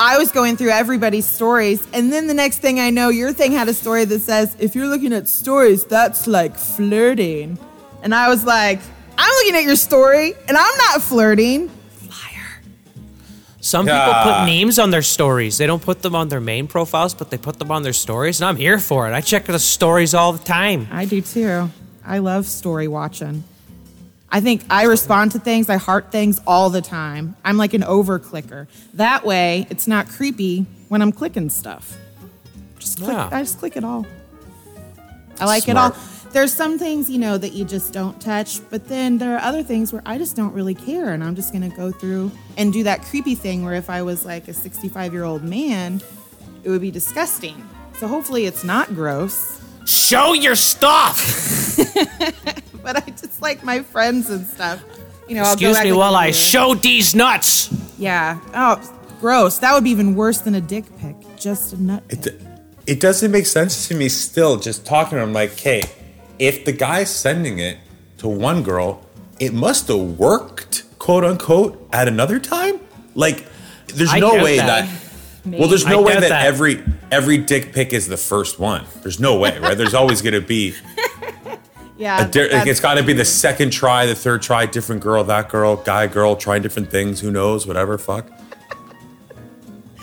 I 0.00 0.18
was 0.18 0.32
going 0.32 0.56
through 0.56 0.70
everybody's 0.70 1.26
stories, 1.26 1.86
and 1.92 2.12
then 2.12 2.26
the 2.26 2.34
next 2.34 2.58
thing 2.58 2.80
I 2.80 2.90
know, 2.90 3.08
your 3.08 3.32
thing 3.32 3.52
had 3.52 3.68
a 3.68 3.74
story 3.74 4.04
that 4.04 4.20
says, 4.20 4.56
"If 4.58 4.74
you're 4.74 4.88
looking 4.88 5.12
at 5.12 5.28
stories, 5.28 5.84
that's 5.84 6.26
like 6.26 6.58
flirting," 6.58 7.56
and 8.02 8.12
I 8.12 8.28
was 8.28 8.44
like, 8.44 8.80
"I'm 9.16 9.32
looking 9.38 9.54
at 9.54 9.62
your 9.62 9.76
story, 9.76 10.34
and 10.48 10.56
I'm 10.56 10.76
not 10.86 11.02
flirting." 11.02 11.70
Some 13.64 13.86
people 13.86 13.96
Yeah. 13.96 14.24
put 14.40 14.46
names 14.46 14.78
on 14.80 14.90
their 14.90 15.02
stories. 15.02 15.56
They 15.56 15.66
don't 15.66 15.80
put 15.82 16.02
them 16.02 16.16
on 16.16 16.28
their 16.28 16.40
main 16.40 16.66
profiles, 16.66 17.14
but 17.14 17.30
they 17.30 17.38
put 17.38 17.58
them 17.60 17.70
on 17.70 17.84
their 17.84 17.92
stories, 17.92 18.40
and 18.40 18.48
I'm 18.48 18.56
here 18.56 18.78
for 18.80 19.08
it. 19.08 19.14
I 19.14 19.20
check 19.20 19.46
the 19.46 19.58
stories 19.60 20.14
all 20.14 20.32
the 20.32 20.44
time. 20.44 20.88
I 20.90 21.04
do 21.04 21.20
too. 21.20 21.70
I 22.04 22.18
love 22.18 22.46
story 22.46 22.88
watching. 22.88 23.44
I 24.32 24.40
think 24.40 24.64
I 24.68 24.84
respond 24.84 25.30
to 25.32 25.38
things, 25.38 25.68
I 25.70 25.76
heart 25.76 26.10
things 26.10 26.40
all 26.44 26.70
the 26.70 26.80
time. 26.82 27.36
I'm 27.44 27.56
like 27.56 27.72
an 27.72 27.84
over 27.84 28.18
clicker. 28.18 28.66
That 28.94 29.24
way, 29.24 29.66
it's 29.70 29.86
not 29.86 30.08
creepy 30.08 30.66
when 30.88 31.00
I'm 31.00 31.12
clicking 31.12 31.48
stuff. 31.48 31.96
Just 32.80 32.96
click, 32.98 33.10
Yeah. 33.12 33.28
I 33.30 33.42
just 33.42 33.58
click 33.60 33.76
it 33.76 33.84
all. 33.84 34.04
I 35.38 35.44
like 35.44 35.64
Smart. 35.64 35.94
it 35.94 35.96
all. 35.96 36.02
There's 36.32 36.52
some 36.52 36.78
things, 36.78 37.10
you 37.10 37.18
know, 37.18 37.36
that 37.36 37.52
you 37.52 37.64
just 37.64 37.92
don't 37.92 38.18
touch, 38.20 38.58
but 38.70 38.88
then 38.88 39.18
there 39.18 39.34
are 39.36 39.40
other 39.40 39.62
things 39.62 39.92
where 39.92 40.02
I 40.06 40.16
just 40.16 40.34
don't 40.34 40.54
really 40.54 40.74
care 40.74 41.10
and 41.12 41.22
I'm 41.22 41.34
just 41.34 41.52
going 41.52 41.68
to 41.68 41.76
go 41.76 41.90
through 41.90 42.30
and 42.56 42.72
do 42.72 42.82
that 42.84 43.02
creepy 43.02 43.34
thing 43.34 43.64
where 43.64 43.74
if 43.74 43.90
I 43.90 44.00
was 44.02 44.24
like 44.24 44.48
a 44.48 44.54
65 44.54 45.12
year 45.12 45.24
old 45.24 45.42
man, 45.44 46.00
it 46.64 46.70
would 46.70 46.80
be 46.80 46.90
disgusting. 46.90 47.68
So 47.98 48.08
hopefully 48.08 48.46
it's 48.46 48.64
not 48.64 48.88
gross. 48.94 49.60
Show 49.84 50.32
your 50.32 50.54
stuff. 50.54 51.76
but 52.82 52.96
I 52.96 53.10
just 53.10 53.42
like 53.42 53.62
my 53.62 53.80
friends 53.82 54.30
and 54.30 54.46
stuff. 54.46 54.82
You 55.28 55.34
know, 55.36 55.42
I'll 55.42 55.56
go 55.56 55.68
Excuse 55.70 55.84
me 55.84 55.92
while 55.92 56.14
a 56.14 56.18
I 56.18 56.24
year. 56.26 56.32
show 56.34 56.74
these 56.74 57.14
nuts. 57.14 57.70
Yeah. 57.98 58.40
Oh, 58.54 58.80
gross. 59.20 59.58
That 59.58 59.74
would 59.74 59.84
be 59.84 59.90
even 59.90 60.14
worse 60.16 60.38
than 60.38 60.54
a 60.54 60.60
dick 60.60 60.84
pic. 60.98 61.14
Just 61.36 61.74
a 61.74 61.82
nut. 61.82 62.02
it, 62.08 62.40
it 62.86 63.00
doesn't 63.00 63.30
make 63.30 63.46
sense 63.46 63.86
to 63.88 63.94
me 63.94 64.08
still 64.08 64.56
just 64.58 64.86
talking 64.86 65.18
to 65.18 65.22
him 65.22 65.32
like, 65.32 65.58
hey, 65.58 65.82
if 66.42 66.64
the 66.64 66.72
guy's 66.72 67.08
sending 67.14 67.60
it 67.60 67.78
to 68.18 68.26
one 68.26 68.64
girl, 68.64 69.06
it 69.38 69.52
must 69.54 69.86
have 69.86 70.18
worked, 70.18 70.82
quote 70.98 71.24
unquote, 71.24 71.88
at 71.92 72.08
another 72.08 72.40
time. 72.40 72.80
Like, 73.14 73.46
there's 73.86 74.12
I 74.12 74.18
no 74.18 74.34
way 74.42 74.56
that. 74.56 74.88
that. 74.88 74.98
Well, 75.58 75.68
there's 75.68 75.86
I 75.86 75.90
no 75.90 76.02
way 76.02 76.14
that, 76.14 76.28
that. 76.30 76.46
every 76.46 76.82
every 77.12 77.38
dick 77.38 77.72
pic 77.72 77.92
is 77.92 78.08
the 78.08 78.16
first 78.16 78.58
one. 78.58 78.84
There's 79.02 79.20
no 79.20 79.38
way, 79.38 79.56
right? 79.60 79.76
There's 79.78 79.94
always 79.94 80.20
going 80.20 80.34
to 80.34 80.40
be 80.40 80.74
Yeah. 81.96 82.26
di- 82.28 82.52
like 82.52 82.66
it's 82.66 82.80
got 82.80 82.94
to 82.94 83.04
be 83.04 83.12
the 83.12 83.24
second 83.24 83.70
try, 83.70 84.06
the 84.06 84.14
third 84.16 84.42
try, 84.42 84.66
different 84.66 85.02
girl, 85.02 85.22
that 85.24 85.48
girl, 85.48 85.76
guy, 85.76 86.08
girl, 86.08 86.34
trying 86.34 86.62
different 86.62 86.90
things. 86.90 87.20
Who 87.20 87.30
knows? 87.30 87.66
Whatever. 87.68 87.98
Fuck. 87.98 88.26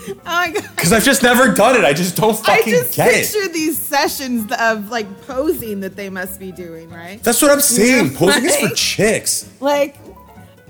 Oh 0.08 0.14
my 0.26 0.52
god. 0.52 0.70
Because 0.76 0.94
I've 0.94 1.04
just 1.04 1.24
never 1.24 1.54
done 1.54 1.76
it. 1.76 1.84
I 1.86 1.94
just 1.94 2.16
don't 2.16 2.36
I 2.48 2.58
fucking 2.58 2.74
just 2.74 2.96
get 2.96 3.10
it. 3.14 3.32
picture 3.32 3.48
these 3.54 3.78
sessions 3.78 4.52
of 4.60 4.90
like 4.90 5.22
posing 5.28 5.80
that 5.82 5.96
they 5.96 6.10
must 6.10 6.40
be 6.40 6.52
doing, 6.52 6.90
right? 6.90 7.22
That's 7.24 7.42
what 7.42 7.52
I'm 7.52 7.62
saying. 7.62 8.12
Yeah, 8.12 8.18
Posing 8.18 8.46
is 8.46 8.56
for 8.58 8.70
chicks. 8.76 9.50
Like, 9.60 9.98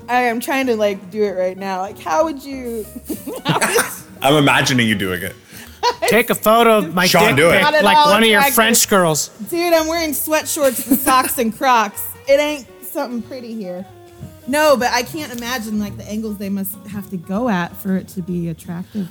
I 0.07 0.21
am 0.23 0.39
trying 0.39 0.67
to 0.67 0.75
like 0.75 1.11
do 1.11 1.23
it 1.23 1.31
right 1.31 1.57
now. 1.57 1.81
Like, 1.81 1.99
how 1.99 2.23
would 2.25 2.43
you? 2.43 2.85
I'm 4.21 4.35
imagining 4.35 4.87
you 4.87 4.95
doing 4.95 5.21
it. 5.21 5.35
Take 6.09 6.29
a 6.29 6.35
photo 6.35 6.79
of 6.79 6.93
my 6.93 7.05
Sean, 7.07 7.35
dick 7.35 7.37
do 7.37 7.49
it. 7.51 7.63
pic 7.63 7.83
like 7.83 7.97
all 7.97 8.11
one 8.11 8.23
of 8.23 8.27
your 8.29 8.39
attractive. 8.39 8.55
French 8.55 8.89
girls. 8.89 9.29
Dude, 9.49 9.73
I'm 9.73 9.87
wearing 9.87 10.11
sweatshorts 10.11 10.89
and 10.89 10.99
socks 10.99 11.37
and 11.37 11.55
Crocs. 11.55 12.05
It 12.27 12.39
ain't 12.39 12.67
something 12.83 13.21
pretty 13.21 13.53
here. 13.55 13.85
No, 14.49 14.75
but 14.75 14.91
I 14.91 15.03
can't 15.03 15.31
imagine 15.37 15.79
like 15.79 15.95
the 15.95 16.05
angles 16.09 16.37
they 16.37 16.49
must 16.49 16.73
have 16.87 17.09
to 17.11 17.17
go 17.17 17.49
at 17.49 17.75
for 17.77 17.95
it 17.95 18.07
to 18.09 18.21
be 18.21 18.49
attractive. 18.49 19.07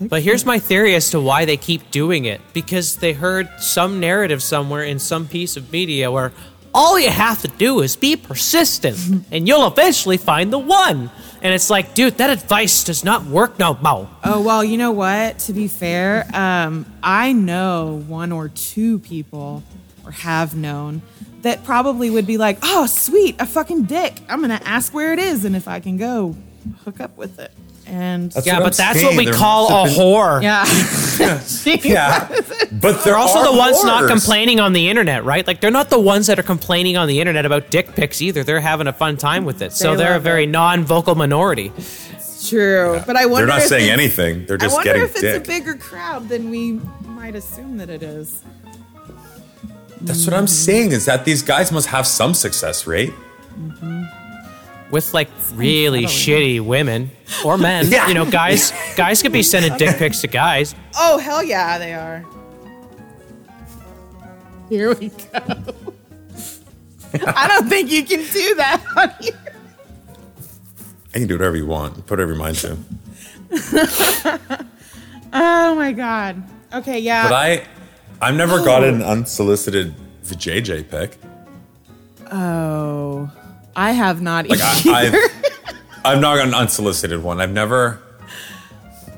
But 0.00 0.22
here's 0.22 0.46
my 0.46 0.58
theory 0.58 0.94
as 0.94 1.10
to 1.10 1.20
why 1.20 1.44
they 1.44 1.56
keep 1.56 1.90
doing 1.90 2.24
it. 2.24 2.40
Because 2.52 2.96
they 2.96 3.12
heard 3.12 3.48
some 3.58 4.00
narrative 4.00 4.42
somewhere 4.42 4.82
in 4.82 4.98
some 4.98 5.28
piece 5.28 5.56
of 5.56 5.70
media 5.70 6.10
where 6.10 6.32
all 6.74 6.98
you 6.98 7.10
have 7.10 7.42
to 7.42 7.48
do 7.48 7.80
is 7.80 7.96
be 7.96 8.16
persistent 8.16 9.26
and 9.30 9.46
you'll 9.46 9.66
eventually 9.66 10.16
find 10.16 10.52
the 10.52 10.58
one. 10.58 11.10
And 11.42 11.52
it's 11.52 11.68
like, 11.68 11.94
dude, 11.94 12.18
that 12.18 12.30
advice 12.30 12.84
does 12.84 13.04
not 13.04 13.26
work 13.26 13.58
no 13.58 13.74
more. 13.74 14.08
Oh 14.24 14.40
well, 14.40 14.62
you 14.62 14.78
know 14.78 14.92
what? 14.92 15.40
To 15.40 15.52
be 15.52 15.68
fair, 15.68 16.24
um, 16.32 16.86
I 17.02 17.32
know 17.32 18.02
one 18.06 18.30
or 18.32 18.48
two 18.48 19.00
people, 19.00 19.62
or 20.04 20.10
have 20.12 20.54
known, 20.56 21.02
that 21.42 21.64
probably 21.64 22.10
would 22.10 22.26
be 22.26 22.36
like, 22.38 22.58
"Oh, 22.62 22.86
sweet, 22.86 23.36
a 23.40 23.46
fucking 23.46 23.84
dick. 23.84 24.20
I'm 24.28 24.40
gonna 24.40 24.60
ask 24.64 24.92
where 24.94 25.12
it 25.12 25.18
is, 25.18 25.44
and 25.44 25.54
if 25.56 25.66
I 25.68 25.80
can 25.80 25.96
go 25.96 26.36
hook 26.84 27.00
up 27.00 27.16
with 27.16 27.38
it." 27.38 27.50
And 27.84 28.30
That's 28.30 28.46
yeah, 28.46 28.58
but 28.60 28.66
I'm 28.66 28.70
that's 28.86 29.00
saying. 29.00 29.06
what 29.06 29.16
we 29.16 29.24
There 29.24 29.34
call 29.34 29.66
a 29.84 29.88
have 29.88 29.98
whore. 29.98 30.40
yeah, 30.40 30.64
Yeah. 31.84 32.28
But 32.70 33.02
They're 33.02 33.16
also 33.16 33.50
the 33.52 33.58
ones 33.58 33.82
not 33.84 34.08
complaining 34.08 34.60
on 34.60 34.72
the 34.72 34.88
internet, 34.88 35.24
right? 35.24 35.44
Like 35.44 35.60
they're 35.60 35.70
not 35.72 35.90
the 35.90 35.98
ones 35.98 36.28
that 36.28 36.38
are 36.38 36.44
complaining 36.44 36.96
on 36.96 37.08
the 37.08 37.18
internet 37.20 37.44
about 37.44 37.70
dick 37.72 37.94
pics 37.96 38.22
either. 38.22 38.44
They're 38.44 38.60
having 38.60 38.86
a 38.86 38.92
fun 38.92 39.16
time 39.16 39.44
with 39.44 39.62
it. 39.62 39.72
So 39.72 39.90
They 39.96 40.04
they're 40.04 40.14
a 40.14 40.20
very 40.20 40.46
non-vocal 40.46 41.16
minority. 41.16 41.72
it's 41.76 42.48
true. 42.48 43.02
But 43.04 43.16
I 43.16 43.26
wonder 43.26 43.46
They're 43.46 43.56
not 43.56 43.62
if 43.62 43.68
saying 43.68 43.90
anything. 43.90 44.46
They're 44.46 44.58
just 44.58 44.74
I 44.74 44.76
wonder 44.76 45.04
if 45.04 45.10
it's 45.16 45.20
dick. 45.20 45.44
a 45.44 45.46
bigger 45.46 45.74
crowd 45.74 46.28
than 46.28 46.50
we 46.50 46.80
might 47.04 47.34
assume 47.34 47.78
that 47.78 47.90
it 47.90 48.04
is. 48.04 48.42
That's 50.04 50.26
what 50.26 50.34
I'm 50.34 50.46
saying. 50.46 50.92
Is 50.92 51.04
that 51.06 51.24
these 51.24 51.42
guys 51.42 51.70
must 51.72 51.88
have 51.88 52.06
some 52.06 52.34
success 52.34 52.86
rate. 52.86 53.12
Mm-hmm. 53.52 54.04
with 54.90 55.12
like 55.12 55.28
really 55.54 56.04
shitty 56.04 56.60
women 56.60 57.10
or 57.44 57.58
men. 57.58 57.86
Yeah. 57.90 58.08
You 58.08 58.14
know, 58.14 58.24
guys 58.30 58.72
guys 58.96 59.20
could 59.22 59.32
be 59.32 59.42
sending 59.42 59.76
dick 59.76 59.96
pics 59.98 60.20
to 60.22 60.26
guys. 60.26 60.74
Oh 60.96 61.18
hell 61.18 61.42
yeah, 61.44 61.76
they 61.78 61.92
are. 61.94 62.24
Here 64.70 64.94
we 64.94 65.08
go. 65.08 65.74
I 67.26 67.46
don't 67.46 67.68
think 67.68 67.90
you 67.90 68.04
can 68.04 68.20
do 68.32 68.54
that 68.54 68.82
on 68.96 69.10
here. 69.20 69.38
You 71.14 71.20
can 71.20 71.26
do 71.26 71.34
whatever 71.34 71.56
you 71.56 71.66
want. 71.66 71.94
Put 72.06 72.12
whatever 72.18 72.32
your 72.32 72.38
mind 72.40 72.56
to. 72.56 72.78
Oh 75.34 75.74
my 75.74 75.92
god. 75.92 76.42
Okay, 76.74 76.98
yeah. 76.98 77.22
But 77.24 77.34
I, 77.34 77.66
I've 78.22 78.36
never 78.36 78.64
gotten 78.64 78.96
an 78.96 79.02
unsolicited 79.18 79.94
JJ 80.24 80.88
pic. 80.88 81.18
oh, 82.30 83.30
I 83.74 83.92
have 83.92 84.22
not 84.22 84.48
Like 84.48 84.60
either. 84.60 84.90
I, 84.90 85.00
I've, 85.00 85.74
I've 86.04 86.20
not 86.20 86.36
gotten 86.36 86.54
an 86.54 86.54
unsolicited 86.54 87.22
one. 87.22 87.40
I've 87.40 87.52
never 87.52 88.00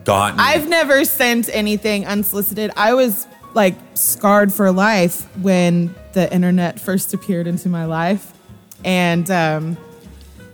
gotten. 0.04 0.40
I've 0.40 0.68
never 0.68 1.04
sent 1.04 1.48
anything 1.52 2.06
unsolicited. 2.06 2.70
I 2.76 2.94
was 2.94 3.26
like 3.52 3.74
scarred 3.94 4.52
for 4.52 4.72
life 4.72 5.22
when 5.38 5.94
the 6.14 6.32
internet 6.32 6.80
first 6.80 7.14
appeared 7.14 7.46
into 7.46 7.68
my 7.68 7.84
life 7.84 8.32
and 8.84 9.30
um, 9.30 9.76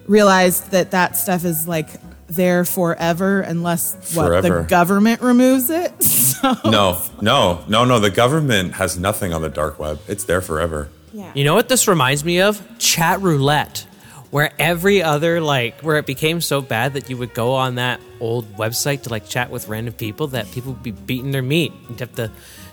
realized 0.06 0.70
that 0.72 0.90
that 0.90 1.16
stuff 1.16 1.44
is 1.44 1.68
like 1.68 1.88
there 2.26 2.64
forever 2.64 3.40
unless 3.40 4.14
what 4.14 4.42
the 4.42 4.62
government 4.68 5.20
removes 5.20 5.70
it. 5.70 5.92
So 6.40 6.56
no, 6.70 7.00
no, 7.20 7.64
no, 7.68 7.84
no. 7.84 7.98
The 8.00 8.10
government 8.10 8.74
has 8.74 8.98
nothing 8.98 9.32
on 9.32 9.42
the 9.42 9.48
dark 9.48 9.78
web. 9.78 10.00
It's 10.08 10.24
there 10.24 10.40
forever. 10.40 10.88
yeah. 11.12 11.32
You 11.34 11.44
know 11.44 11.54
what 11.54 11.68
this 11.68 11.86
reminds 11.88 12.24
me 12.24 12.40
of? 12.40 12.60
Chat 12.78 13.20
roulette. 13.20 13.86
where 14.30 14.52
every 14.58 15.02
other 15.02 15.40
like 15.40 15.80
where 15.80 15.96
it 15.96 16.06
became 16.06 16.40
so 16.40 16.60
bad 16.60 16.94
that 16.94 17.10
you 17.10 17.16
would 17.16 17.34
go 17.34 17.54
on 17.54 17.74
that 17.74 18.00
old 18.20 18.46
website 18.56 19.02
to 19.02 19.08
like 19.10 19.28
chat 19.28 19.50
with 19.50 19.66
random 19.68 19.92
people 19.92 20.28
that 20.28 20.48
people 20.52 20.72
would 20.72 20.82
be 20.84 20.92
beating 20.92 21.32
their 21.32 21.42
meat. 21.42 21.72
You 21.88 21.96
have 21.98 22.14
to 22.14 22.22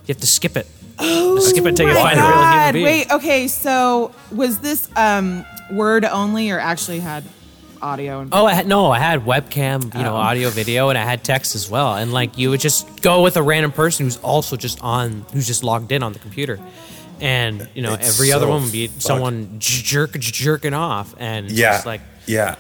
you 0.06 0.14
have 0.14 0.18
to 0.22 0.28
skip 0.28 0.56
it. 0.56 0.68
Oh, 1.00 1.40
skip 1.40 1.66
it 1.66 1.76
till 1.76 1.88
you 1.88 1.94
my 1.96 2.02
find 2.02 2.20
a 2.20 2.22
real 2.22 2.32
human 2.32 2.44
God. 2.50 2.74
being. 2.74 2.86
Wait, 2.86 3.12
okay, 3.12 3.48
so 3.48 4.14
was 4.32 4.60
this 4.60 4.88
um 4.96 5.46
word 5.72 6.06
only 6.06 6.52
or 6.52 6.60
actually 6.60 7.00
had 7.00 7.24
audio 7.82 8.20
and 8.22 8.30
Oh, 8.34 8.46
I 8.46 8.54
had, 8.54 8.68
no, 8.68 8.92
I 8.92 9.00
had 9.00 9.26
webcam, 9.26 9.94
you 9.96 10.02
know, 10.04 10.14
Oh. 10.14 10.18
audio, 10.18 10.50
video, 10.50 10.90
and 10.90 10.98
I 10.98 11.04
had 11.04 11.24
text 11.24 11.56
as 11.56 11.70
well. 11.70 11.96
And 11.96 12.12
like, 12.14 12.38
you 12.38 12.50
would 12.50 12.60
just 12.60 13.02
go 13.02 13.22
with 13.24 13.38
a 13.38 13.42
random 13.44 13.72
person 13.72 14.06
who's 14.06 14.18
also 14.18 14.56
just 14.56 14.82
on, 14.82 15.26
who's 15.34 15.48
just 15.48 15.64
logged 15.64 15.92
in 15.92 16.04
on 16.04 16.14
the 16.14 16.20
computer, 16.20 16.60
and 17.22 17.68
you 17.74 17.82
know, 17.82 17.94
It's 17.96 18.10
every 18.10 18.32
other 18.32 18.46
so 18.46 18.50
one 18.52 18.64
would 18.64 18.72
be 18.72 18.88
fucked. 18.88 19.02
someone 19.02 19.56
jerk 19.60 20.14
jerking 20.20 20.74
off, 20.74 21.16
and 21.18 21.46
it's 21.48 21.56
Yeah. 21.56 21.72
just 21.74 21.86
like 21.86 22.02
yeah. 22.26 22.56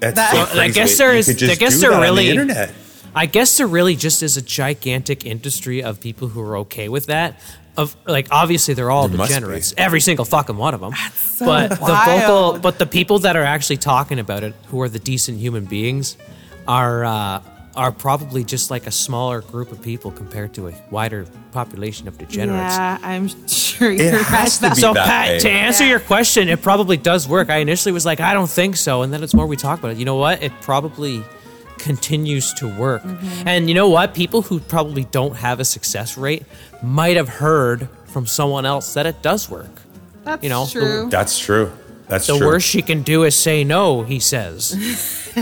That's 0.00 0.16
That- 0.16 0.48
so 0.52 0.60
I 0.60 0.68
guess 0.68 0.90
You 0.92 0.96
there 0.98 1.10
could 1.12 1.18
is- 1.18 1.26
just 1.36 1.52
I 1.52 1.54
guess 1.54 1.80
there 1.80 1.90
that 1.90 1.96
on 1.96 2.02
the 2.02 2.06
really- 2.08 2.28
internet. 2.30 2.70
I 3.14 3.26
guess 3.26 3.56
there 3.58 3.66
really 3.66 3.96
just 3.96 4.22
is 4.22 4.36
a 4.36 4.42
gigantic 4.42 5.26
industry 5.26 5.82
of 5.82 6.00
people 6.00 6.28
who 6.28 6.40
are 6.40 6.58
okay 6.58 6.88
with 6.88 7.06
that. 7.06 7.40
Of 7.76 7.96
like, 8.06 8.28
obviously, 8.30 8.74
they're 8.74 8.90
all 8.90 9.08
There 9.08 9.26
degenerates. 9.26 9.72
Every 9.78 10.00
single 10.00 10.26
fucking 10.26 10.56
one 10.56 10.74
of 10.74 10.80
them. 10.80 10.92
so 11.14 11.46
but 11.46 11.70
the 11.70 11.76
vocal, 11.76 12.58
but 12.58 12.78
the 12.78 12.86
people 12.86 13.20
that 13.20 13.34
are 13.34 13.44
actually 13.44 13.78
talking 13.78 14.18
about 14.18 14.42
it, 14.42 14.54
who 14.66 14.80
are 14.82 14.88
the 14.88 14.98
decent 14.98 15.38
human 15.38 15.64
beings, 15.64 16.18
are 16.68 17.04
uh, 17.04 17.42
are 17.74 17.90
probably 17.92 18.44
just 18.44 18.70
like 18.70 18.86
a 18.86 18.90
smaller 18.90 19.40
group 19.40 19.72
of 19.72 19.80
people 19.80 20.10
compared 20.10 20.52
to 20.54 20.68
a 20.68 20.74
wider 20.90 21.26
population 21.52 22.08
of 22.08 22.18
degenerates. 22.18 22.76
Yeah, 22.76 22.98
I'm 23.02 23.28
sure 23.48 23.90
you're 23.90 24.12
right. 24.22 24.48
So, 24.48 24.92
Pat, 24.94 25.40
to 25.40 25.50
answer 25.50 25.86
your 25.86 26.00
question, 26.00 26.50
it 26.50 26.60
probably 26.60 26.98
does 26.98 27.26
work. 27.26 27.48
I 27.48 27.58
initially 27.58 27.92
was 27.92 28.04
like, 28.04 28.20
I 28.20 28.34
don't 28.34 28.50
think 28.50 28.76
so, 28.76 29.02
and 29.02 29.12
then 29.12 29.22
it's 29.22 29.32
more 29.34 29.46
we 29.46 29.56
talk 29.56 29.78
about 29.78 29.92
it. 29.92 29.96
You 29.96 30.04
know 30.04 30.16
what? 30.16 30.42
It 30.42 30.52
probably 30.60 31.24
continues 31.78 32.52
to 32.54 32.68
work. 32.68 33.02
Mm-hmm. 33.02 33.48
And 33.48 33.68
you 33.68 33.74
know 33.74 33.88
what? 33.88 34.14
People 34.14 34.42
who 34.42 34.60
probably 34.60 35.04
don't 35.04 35.36
have 35.36 35.60
a 35.60 35.64
success 35.64 36.16
rate 36.16 36.44
might 36.82 37.16
have 37.16 37.28
heard 37.28 37.88
from 38.06 38.26
someone 38.26 38.66
else 38.66 38.94
that 38.94 39.06
it 39.06 39.22
does 39.22 39.50
work. 39.50 39.70
That's 40.24 40.42
you 40.42 40.48
know, 40.48 40.64
the- 40.66 40.72
true. 40.72 41.08
That's 41.10 41.38
true. 41.38 41.72
That's 42.08 42.26
the 42.26 42.36
true. 42.36 42.46
worst 42.46 42.68
she 42.68 42.82
can 42.82 43.02
do 43.02 43.24
is 43.24 43.34
say 43.34 43.64
no, 43.64 44.02
he 44.02 44.18
says. 44.18 44.76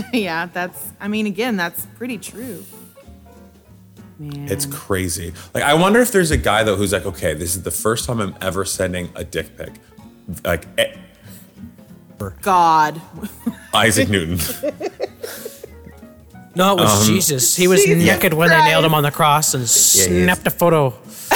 yeah, 0.13 0.45
that's 0.45 0.91
I 1.01 1.09
mean 1.09 1.25
again, 1.25 1.57
that's 1.57 1.85
pretty 1.97 2.17
true. 2.17 2.63
Man. 4.17 4.47
It's 4.49 4.67
crazy. 4.67 5.33
Like, 5.53 5.63
I 5.63 5.73
wonder 5.73 5.99
if 5.99 6.11
there's 6.11 6.31
a 6.31 6.37
guy 6.37 6.63
though 6.63 6.75
who's 6.75 6.93
like, 6.93 7.05
okay, 7.05 7.33
this 7.33 7.55
is 7.55 7.63
the 7.63 7.71
first 7.71 8.05
time 8.05 8.21
I'm 8.21 8.35
ever 8.39 8.63
sending 8.63 9.09
a 9.15 9.23
dick 9.23 9.57
pic. 9.57 9.73
Like 10.45 10.65
eh, 10.77 10.95
God. 12.41 13.01
Isaac 13.73 14.09
Newton. 14.09 14.39
No, 16.55 16.73
it 16.77 16.81
was 16.81 17.01
Um, 17.01 17.13
Jesus. 17.15 17.55
He 17.55 17.67
was 17.67 17.83
Jesus 17.83 18.03
naked 18.05 18.33
when 18.33 18.49
they 18.49 18.59
nailed 18.61 18.83
him 18.85 18.93
on 18.93 19.03
the 19.03 19.11
cross 19.11 19.53
and 19.53 19.61
he 19.61 19.65
is. 19.65 19.71
snapped 19.71 20.45
a 20.47 20.49
photo. 20.51 20.89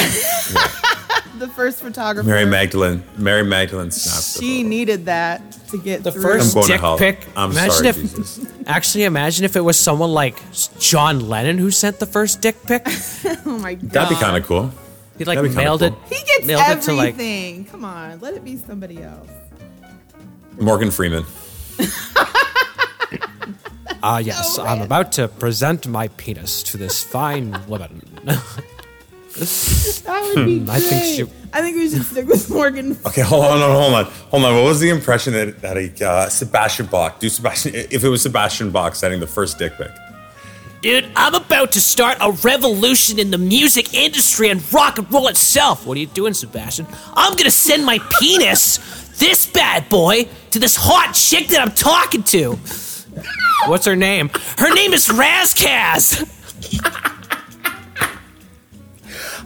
the 1.40 1.48
first 1.56 1.80
photographer. 1.82 2.28
Mary 2.28 2.46
Magdalene. 2.46 3.04
Mary 3.18 3.44
Magdalene 3.44 3.92
snapped. 3.92 4.40
She 4.44 4.64
needed 4.64 5.06
that 5.06 5.52
to 5.70 5.78
get 5.78 6.04
The 6.04 6.12
through. 6.12 6.22
first 6.22 6.50
I'm 6.50 6.54
going 6.54 6.68
to 6.68 6.72
dick 6.74 6.82
hell. 6.82 6.98
pic. 6.98 7.28
I'm 7.36 7.52
imagine 7.52 7.72
sorry, 7.72 7.88
if, 7.90 7.96
Jesus. 8.02 8.46
Actually, 8.68 9.04
imagine 9.06 9.46
if 9.46 9.56
it 9.56 9.62
was 9.62 9.80
someone 9.80 10.12
like 10.12 10.38
John 10.80 11.30
Lennon 11.30 11.58
who 11.58 11.72
sent 11.72 12.00
the 12.00 12.06
first 12.06 12.42
dick 12.42 12.62
pic. 12.64 12.84
oh 13.46 13.58
my 13.62 13.76
god. 13.76 13.92
That'd 13.92 14.18
be 14.18 14.22
kind 14.22 14.36
of 14.38 14.46
cool. 14.46 14.72
He 15.18 15.24
like 15.24 15.38
That'd 15.38 15.52
be 15.52 15.56
kinda 15.56 15.64
mailed 15.64 15.80
cool. 15.80 15.88
it. 15.90 15.94
He 16.14 16.26
gets 16.26 16.46
nailed 16.46 16.78
it 16.78 16.82
to 16.84 16.94
like 16.94 17.14
everything. 17.14 17.66
Come 17.66 17.86
on, 17.86 18.20
let 18.20 18.34
it 18.34 18.44
be 18.44 18.58
somebody 18.58 19.02
else. 19.02 19.30
Morgan 20.60 20.92
Freeman. 20.92 21.24
Ah, 24.08 24.20
yes, 24.20 24.60
I'm 24.60 24.82
about 24.82 25.12
to 25.14 25.28
present 25.28 25.88
my 25.88 26.10
penis 26.10 26.62
to 26.70 26.78
this 26.78 27.04
fine 27.04 27.60
woman. 27.68 28.02
That 28.26 28.40
would 30.36 30.46
be 30.46 30.60
Hmm, 30.60 30.66
great. 30.66 30.70
I 30.76 30.80
think 30.80 31.04
she- 31.04 31.34
I 31.54 31.62
think 31.62 31.78
we 31.78 31.90
should 31.90 32.04
stick 32.06 32.28
with 32.28 32.50
Morgan. 32.50 32.98
Okay, 33.06 33.22
hold 33.22 33.46
on, 33.46 33.60
hold 33.60 33.94
on, 33.94 34.06
hold 34.30 34.44
on. 34.46 34.56
What 34.56 34.64
was 34.66 34.80
the 34.80 34.90
impression 34.90 35.34
that 35.34 35.62
that 35.62 35.78
a 35.78 35.88
uh, 36.08 36.30
Sebastian 36.30 36.86
Bach 36.88 37.20
do? 37.20 37.30
Sebastian, 37.30 37.74
if 37.76 38.04
it 38.04 38.10
was 38.10 38.22
Sebastian 38.22 38.72
Bach 38.72 38.94
sending 38.96 39.20
the 39.22 39.28
first 39.28 39.58
dick 39.58 39.74
pic. 39.78 39.90
Dude, 40.82 41.08
I'm 41.16 41.34
about 41.34 41.72
to 41.72 41.82
start 41.82 42.18
a 42.22 42.32
revolution 42.44 43.18
in 43.18 43.32
the 43.32 43.38
music 43.40 43.94
industry 43.96 44.50
and 44.50 44.62
rock 44.72 45.00
and 45.00 45.12
roll 45.12 45.28
itself. 45.30 45.88
What 45.88 45.96
are 45.98 46.00
you 46.02 46.08
doing, 46.08 46.34
Sebastian? 46.36 46.86
I'm 47.16 47.36
gonna 47.38 47.50
send 47.50 47.86
my 47.86 48.00
penis, 48.20 48.78
this 49.18 49.48
bad 49.48 49.90
boy, 49.90 50.28
to 50.52 50.60
this 50.60 50.76
hot 50.76 51.14
chick 51.16 51.48
that 51.48 51.62
I'm 51.62 51.72
talking 51.74 52.22
to. 52.36 52.60
What's 53.68 53.86
her 53.86 53.96
name? 53.96 54.30
Her 54.58 54.74
name 54.74 54.94
is 54.94 55.08
Razkaz. 55.08 56.32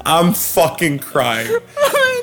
I'm 0.05 0.33
fucking 0.33 0.99
crying. 0.99 1.47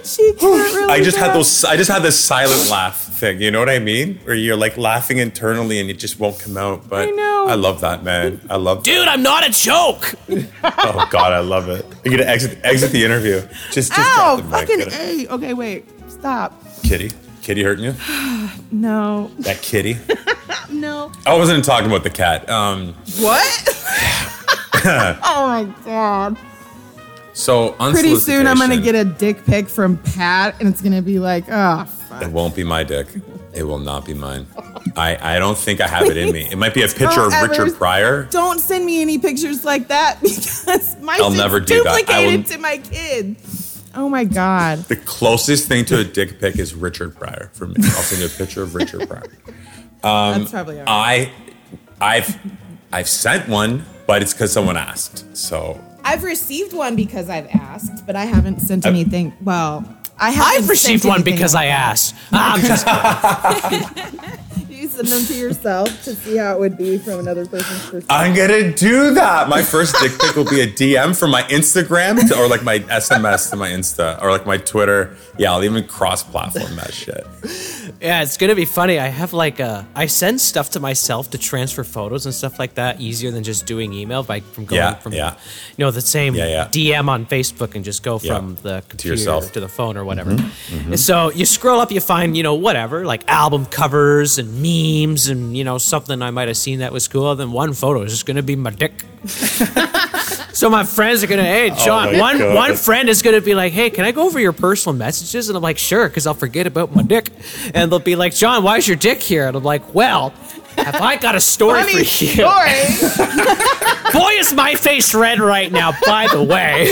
she 0.04 0.32
can't 0.32 0.42
really 0.42 0.92
I 0.92 1.02
just 1.02 1.16
had 1.16 1.34
those. 1.34 1.64
I 1.64 1.76
just 1.76 1.90
had 1.90 2.02
this 2.02 2.18
silent 2.18 2.70
laugh 2.70 2.96
thing. 2.96 3.40
You 3.40 3.50
know 3.50 3.60
what 3.60 3.68
I 3.70 3.78
mean? 3.78 4.18
Where 4.24 4.34
you're 4.34 4.56
like 4.56 4.76
laughing 4.76 5.18
internally 5.18 5.78
and 5.80 5.90
it 5.90 5.98
just 5.98 6.18
won't 6.18 6.38
come 6.38 6.56
out. 6.56 6.88
But 6.88 7.08
I 7.08 7.10
know. 7.10 7.46
I 7.48 7.54
love 7.54 7.80
that 7.82 8.02
man. 8.02 8.40
I 8.50 8.56
love. 8.56 8.82
Dude, 8.82 9.06
I'm 9.08 9.22
not 9.22 9.46
a 9.46 9.50
joke. 9.50 10.14
Oh 10.88 11.06
God, 11.10 11.32
I 11.32 11.40
love 11.40 11.68
it. 11.68 11.84
You're 12.04 12.16
gonna 12.16 12.30
exit 12.30 12.58
exit 12.64 12.90
the 12.90 13.04
interview. 13.04 13.40
Just 13.70 13.92
just 13.92 13.98
Ow! 13.98 14.40
drop 14.40 14.66
the 14.66 14.76
mic. 14.76 14.90
Fucking 14.90 15.28
A. 15.28 15.28
Okay, 15.34 15.54
wait. 15.54 15.84
Stop. 16.10 16.60
Kitty. 16.82 17.10
Kitty 17.46 17.62
hurting 17.62 17.84
you? 17.84 17.94
No. 18.72 19.30
That 19.38 19.62
kitty? 19.62 19.96
No. 20.68 21.12
I 21.24 21.36
wasn't 21.36 21.64
talking 21.64 21.86
about 21.86 22.02
the 22.02 22.10
cat. 22.10 22.50
Um, 22.50 22.92
What? 23.20 23.68
oh 24.84 25.46
my 25.46 25.72
god. 25.84 26.36
so 27.34 27.70
Pretty 27.92 28.16
soon 28.16 28.48
I'm 28.48 28.58
gonna 28.58 28.76
get 28.80 28.96
a 28.96 29.04
dick 29.04 29.44
pic 29.46 29.68
from 29.68 29.96
Pat 29.98 30.56
and 30.58 30.68
it's 30.68 30.80
gonna 30.82 31.02
be 31.02 31.20
like, 31.20 31.44
oh 31.48 31.84
fuck. 31.84 32.22
It 32.22 32.32
won't 32.32 32.56
be 32.56 32.64
my 32.64 32.82
dick. 32.82 33.06
It 33.54 33.62
will 33.62 33.78
not 33.78 34.04
be 34.04 34.12
mine. 34.12 34.48
I, 34.96 35.36
I 35.36 35.38
don't 35.38 35.56
think 35.56 35.80
I 35.80 35.86
have 35.86 36.06
it 36.08 36.16
in 36.16 36.32
me. 36.32 36.48
It 36.50 36.58
might 36.58 36.74
be 36.74 36.82
a 36.82 36.88
picture 36.88 37.06
Don't 37.06 37.26
of 37.28 37.32
ever- 37.32 37.48
Richard 37.62 37.76
Pryor. 37.76 38.24
Don't 38.24 38.58
send 38.58 38.84
me 38.84 39.00
any 39.00 39.18
pictures 39.18 39.64
like 39.64 39.86
that 39.88 40.18
because 40.22 40.96
my 41.00 41.16
I'll 41.22 41.30
never 41.30 41.60
do 41.60 41.84
that. 41.84 41.92
I 41.92 41.98
duplicated 42.00 42.40
will- 42.40 42.56
to 42.56 42.58
my 42.58 42.78
kid. 42.78 43.36
Oh 43.96 44.08
my 44.08 44.24
god. 44.24 44.78
The 44.84 44.96
closest 44.96 45.68
thing 45.68 45.84
to 45.86 45.98
a 46.00 46.04
dick 46.04 46.38
pic 46.38 46.58
is 46.58 46.74
Richard 46.74 47.16
Pryor 47.16 47.50
for 47.54 47.66
me. 47.66 47.74
I'll 47.78 47.82
send 48.02 48.20
you 48.20 48.26
a 48.26 48.30
picture 48.30 48.62
of 48.62 48.74
Richard 48.74 49.08
Pryor. 49.08 49.22
Um, 50.04 50.40
That's 50.40 50.50
probably 50.50 50.78
all 50.80 50.84
right. 50.84 51.30
I, 52.00 52.16
I've, 52.16 52.38
I've 52.92 53.08
sent 53.08 53.48
one, 53.48 53.84
but 54.06 54.20
it's 54.22 54.32
because 54.34 54.52
someone 54.52 54.76
asked. 54.76 55.34
So 55.36 55.80
I've 56.04 56.22
received 56.24 56.72
one 56.74 56.94
because 56.94 57.28
I've 57.30 57.48
asked, 57.48 58.06
but 58.06 58.14
I 58.16 58.26
haven't 58.26 58.60
sent 58.60 58.86
I've- 58.86 58.94
anything. 59.00 59.32
Well, 59.42 59.84
I 60.18 60.30
haven't 60.30 60.62
I've 60.64 60.68
received 60.68 61.02
sent 61.02 61.12
one 61.14 61.22
because 61.24 61.54
I 61.54 61.66
asked. 61.66 62.14
I'm 62.32 62.60
just 62.60 62.86
You 62.86 64.32
send 64.96 65.08
them 65.08 65.24
to 65.26 65.34
yourself 65.34 65.88
to 66.04 66.14
see 66.14 66.36
how 66.36 66.54
it 66.54 66.60
would 66.60 66.76
be 66.78 66.98
from 66.98 67.20
another 67.20 67.46
person's 67.46 67.80
perspective. 67.82 68.06
I'm 68.10 68.34
gonna 68.34 68.72
do 68.72 69.14
that. 69.14 69.48
My 69.48 69.62
first 69.62 69.94
dick 70.00 70.12
pic 70.18 70.34
will 70.36 70.44
be 70.48 70.60
a 70.60 70.66
DM 70.66 71.16
from 71.18 71.30
my 71.30 71.42
Instagram 71.44 72.26
to, 72.28 72.38
or 72.38 72.48
like 72.48 72.62
my 72.62 72.78
SMS 72.80 73.50
to 73.50 73.56
my 73.56 73.68
Insta 73.70 74.20
or 74.22 74.30
like 74.30 74.46
my 74.46 74.56
Twitter. 74.56 75.16
Yeah, 75.38 75.52
I'll 75.52 75.64
even 75.64 75.86
cross-platform 75.86 76.76
that 76.76 76.92
shit. 76.94 77.26
Yeah, 78.00 78.22
it's 78.22 78.36
gonna 78.36 78.54
be 78.54 78.64
funny. 78.64 78.98
I 78.98 79.06
have 79.08 79.32
like 79.32 79.60
a 79.60 79.86
I 79.94 80.06
send 80.06 80.40
stuff 80.40 80.70
to 80.70 80.80
myself 80.80 81.30
to 81.30 81.38
transfer 81.38 81.84
photos 81.84 82.26
and 82.26 82.34
stuff 82.34 82.58
like 82.58 82.74
that 82.74 83.00
easier 83.00 83.30
than 83.30 83.42
just 83.44 83.66
doing 83.66 83.92
email 83.92 84.22
by 84.22 84.40
from 84.40 84.64
going 84.64 84.80
Yeah, 84.80 84.94
from 84.94 85.12
yeah. 85.12 85.34
you 85.76 85.84
know 85.84 85.90
the 85.90 86.00
same 86.00 86.34
Yeah, 86.34 86.46
yeah. 86.48 86.68
DM 86.68 87.08
on 87.08 87.26
Facebook 87.26 87.74
and 87.74 87.84
just 87.84 88.02
go 88.02 88.18
Yeah, 88.22 88.36
from 88.36 88.56
the 88.62 88.80
to 88.80 88.86
computer 88.88 89.14
yourself. 89.16 89.52
to 89.52 89.60
the 89.60 89.68
phone 89.68 89.96
or 89.96 90.04
whatever. 90.04 90.30
Mhm, 90.32 90.86
And 90.86 91.00
so 91.00 91.30
you 91.30 91.44
scroll 91.46 91.80
up, 91.80 91.90
you 91.92 92.00
find 92.00 92.36
you 92.36 92.42
know 92.42 92.54
whatever 92.54 93.04
like 93.04 93.22
album 93.28 93.66
covers 93.66 94.38
and 94.38 94.54
memes 94.54 94.85
and 94.94 95.56
you 95.56 95.64
know 95.64 95.78
something 95.78 96.22
I 96.22 96.30
might 96.30 96.48
have 96.48 96.56
seen 96.56 96.78
that 96.80 96.92
was 96.92 97.08
cool. 97.08 97.34
Then 97.34 97.52
one 97.52 97.72
photo 97.72 98.02
is 98.02 98.12
just 98.12 98.26
gonna 98.26 98.42
be 98.42 98.56
my 98.56 98.70
dick. 98.70 98.92
So 100.56 100.70
my 100.70 100.84
friends 100.84 101.22
are 101.22 101.26
gonna, 101.26 101.44
hey 101.44 101.70
oh 101.70 101.74
John, 101.74 102.08
Oh 102.08 102.12
my 102.12 102.18
one 102.18 102.38
God. 102.38 102.54
one 102.54 102.76
friend 102.76 103.10
is 103.10 103.20
gonna 103.20 103.42
be 103.42 103.54
like, 103.54 103.74
hey, 103.74 103.90
can 103.90 104.06
I 104.06 104.10
go 104.12 104.22
over 104.24 104.40
your 104.40 104.54
personal 104.54 104.96
messages? 104.96 105.50
And 105.50 105.56
I'm 105.56 105.62
like, 105.62 105.76
sure, 105.76 106.08
because 106.08 106.26
I'll 106.26 106.32
forget 106.32 106.66
about 106.66 106.96
my 106.96 107.02
dick. 107.02 107.28
And 107.74 107.92
they'll 107.92 107.98
be 107.98 108.16
like, 108.16 108.34
John, 108.34 108.62
why 108.62 108.78
is 108.78 108.88
your 108.88 108.96
dick 108.96 109.20
here? 109.22 109.46
And 109.48 109.54
I'm 109.54 109.62
like, 109.62 109.94
well, 109.94 110.30
have 110.78 110.94
I 110.94 111.16
got 111.18 111.34
a 111.34 111.42
story 111.42 111.80
Funny 111.82 111.92
for 111.92 111.98
you? 111.98 112.30
story. 112.30 114.12
Boy, 114.14 114.30
is 114.38 114.54
my 114.54 114.74
face 114.76 115.14
red 115.14 115.40
right 115.40 115.70
now. 115.70 115.92
By 116.06 116.26
the 116.28 116.42
way, 116.42 116.86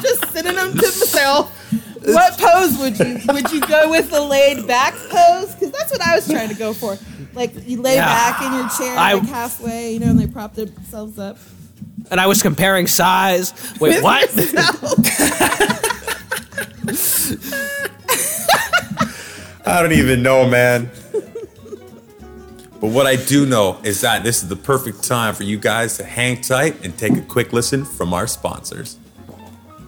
Just 0.00 0.28
sending 0.32 0.54
them 0.54 0.70
to 0.74 0.76
myself. 0.76 1.52
What 2.14 2.38
pose 2.38 2.78
would 2.78 2.98
you 2.98 3.18
would 3.32 3.50
you 3.52 3.60
go 3.60 3.90
with 3.90 4.10
the 4.10 4.20
laid 4.20 4.66
back 4.66 4.94
pose? 5.10 5.54
Because 5.54 5.70
that's 5.72 5.90
what 5.92 6.00
I 6.00 6.14
was 6.16 6.26
trying 6.28 6.48
to 6.48 6.54
go 6.54 6.72
for. 6.72 6.96
Like 7.34 7.52
you 7.68 7.80
lay 7.82 7.94
Yeah. 7.96 8.06
back 8.06 8.42
in 8.42 8.52
your 8.52 8.68
chair 8.70 8.96
I- 8.98 9.12
like 9.14 9.28
halfway, 9.28 9.92
you 9.92 10.00
know, 10.00 10.06
and 10.08 10.18
they 10.18 10.26
prop 10.26 10.54
themselves 10.54 11.18
up. 11.18 11.36
and 12.10 12.20
I 12.20 12.26
was 12.26 12.42
comparing 12.42 12.86
size. 12.86 13.52
Wait, 13.80 14.02
what? 14.02 14.28
I 19.66 19.82
don't 19.82 19.92
even 19.92 20.22
know, 20.22 20.48
man. 20.48 20.90
But 22.80 22.90
what 22.92 23.06
I 23.06 23.16
do 23.16 23.44
know 23.44 23.78
is 23.82 24.00
that 24.02 24.22
this 24.22 24.42
is 24.42 24.48
the 24.48 24.56
perfect 24.56 25.02
time 25.02 25.34
for 25.34 25.42
you 25.42 25.58
guys 25.58 25.96
to 25.98 26.04
hang 26.04 26.40
tight 26.40 26.84
and 26.84 26.96
take 26.96 27.12
a 27.16 27.20
quick 27.22 27.52
listen 27.52 27.84
from 27.84 28.14
our 28.14 28.26
sponsors. 28.26 28.96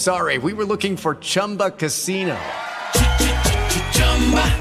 sorry, 0.00 0.38
we 0.38 0.52
were 0.54 0.64
looking 0.64 0.96
for 0.96 1.14
Chumba 1.16 1.70
Casino. 1.70 2.38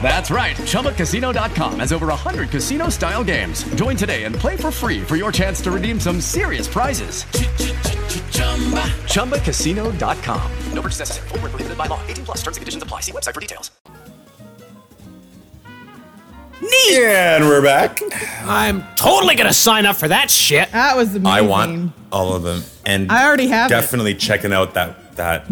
That's 0.01 0.31
right. 0.31 0.55
ChumbaCasino.com 0.55 1.79
has 1.79 1.93
over 1.93 2.07
100 2.07 2.49
casino 2.49 2.89
style 2.89 3.23
games. 3.23 3.63
Join 3.75 3.95
today 3.95 4.23
and 4.23 4.33
play 4.35 4.57
for 4.57 4.71
free 4.71 5.01
for 5.01 5.15
your 5.15 5.31
chance 5.31 5.61
to 5.61 5.71
redeem 5.71 5.99
some 5.99 6.19
serious 6.21 6.67
prizes. 6.67 7.25
ChumbaCasino.com. 9.13 10.51
No 10.73 10.81
purchase 10.81 10.99
necessary. 10.99 11.27
Void 11.29 11.43
were 11.43 11.49
prohibited 11.49 11.77
by 11.77 11.85
law. 11.85 12.01
18 12.07 12.25
plus 12.25 12.37
terms 12.37 12.57
and 12.57 12.61
conditions 12.61 12.83
apply. 12.83 13.01
See 13.01 13.11
website 13.11 13.33
for 13.35 13.41
details. 13.41 13.69
Neat. 16.61 16.99
And 16.99 17.45
we're 17.45 17.61
back. 17.61 17.99
I'm 18.43 18.83
totally 18.95 19.35
gonna 19.35 19.53
sign 19.53 19.85
up 19.85 19.95
for 19.95 20.09
that 20.09 20.29
shit. 20.29 20.71
That 20.73 20.97
was 20.97 21.15
amazing. 21.15 21.27
I 21.27 21.41
want 21.41 21.93
all 22.11 22.33
of 22.33 22.43
them, 22.43 22.63
and 22.85 23.09
I 23.11 23.25
already 23.25 23.47
have 23.47 23.71
it. 23.71 23.75
definitely 23.75 24.15
checking 24.15 24.51
out 24.51 24.73
that 24.73 25.08
that 25.15 25.47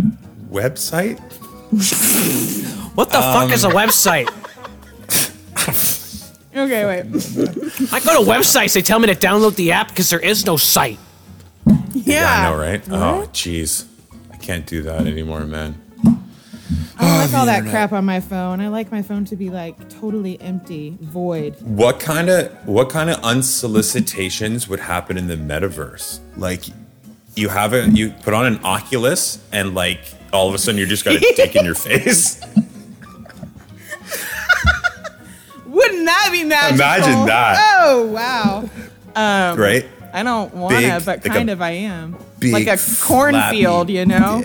website. 0.50 1.20
What 2.96 3.10
the 3.10 3.20
fuck 3.20 3.52
is 3.52 3.64
a 3.64 3.68
Um, 3.70 3.74
website? 3.74 4.30
Okay, 6.56 6.86
wait. 6.86 7.06
I 7.94 8.00
go 8.00 8.24
to 8.24 8.28
websites, 8.32 8.74
they 8.74 8.82
tell 8.82 8.98
me 8.98 9.06
to 9.08 9.14
download 9.14 9.56
the 9.58 9.74
app 9.74 9.90
because 9.90 10.10
there 10.10 10.20
is 10.20 10.44
no 10.44 10.58
site. 10.58 10.98
Yeah. 11.94 12.48
I 12.48 12.50
know, 12.50 12.58
right? 12.58 12.82
Oh, 12.90 13.30
jeez, 13.32 13.86
I 14.34 14.38
can't 14.38 14.66
do 14.66 14.82
that 14.82 15.06
anymore, 15.06 15.42
man. 15.46 15.80
I 16.04 17.00
don't 17.00 17.18
like 17.20 17.34
all 17.36 17.46
that 17.46 17.58
internet. 17.60 17.72
crap 17.72 17.94
on 17.94 18.06
my 18.06 18.20
phone. 18.20 18.60
I 18.60 18.70
like 18.70 18.92
my 18.92 19.04
phone 19.04 19.24
to 19.26 19.36
be 19.36 19.52
like 19.52 19.88
totally 19.88 20.42
empty, 20.42 20.98
void. 21.00 21.56
What 21.62 22.00
kind 22.00 22.28
of 22.28 22.52
what 22.68 22.90
kind 22.90 23.12
of 23.12 23.22
unsolicitations 23.22 24.68
would 24.68 24.80
happen 24.80 25.16
in 25.16 25.28
the 25.28 25.36
metaverse? 25.36 26.22
Like, 26.38 26.64
you 27.38 27.50
have 27.50 27.74
a 27.74 27.88
you 27.90 28.10
put 28.24 28.34
on 28.34 28.46
an 28.46 28.60
Oculus, 28.64 29.40
and 29.52 29.74
like 29.76 30.00
all 30.34 30.48
of 30.50 30.54
a 30.54 30.58
sudden 30.58 30.80
you 30.80 30.86
just 30.86 31.06
got 31.06 31.16
a 31.16 31.20
dick 31.20 31.56
in 31.56 31.64
your 31.66 31.76
face. 31.88 32.42
Wouldn't 35.66 36.06
that 36.06 36.30
be 36.32 36.44
magical? 36.44 36.76
Imagine 36.76 37.26
that. 37.28 37.82
Oh 37.86 38.06
wow. 38.08 38.70
Um, 39.16 39.60
Right? 39.60 39.86
I 40.14 40.24
don't 40.24 40.54
wanna, 40.54 40.78
Big- 40.80 41.06
but 41.06 41.08
like 41.08 41.26
a 41.26 41.30
kind 41.30 41.50
of 41.50 41.62
I 41.62 41.72
am. 41.72 42.18
big, 42.40 42.54
like 42.54 42.68
a 42.68 42.78
cornfield, 43.02 43.88
flappy 43.88 43.94
you 43.94 44.06
know. 44.06 44.44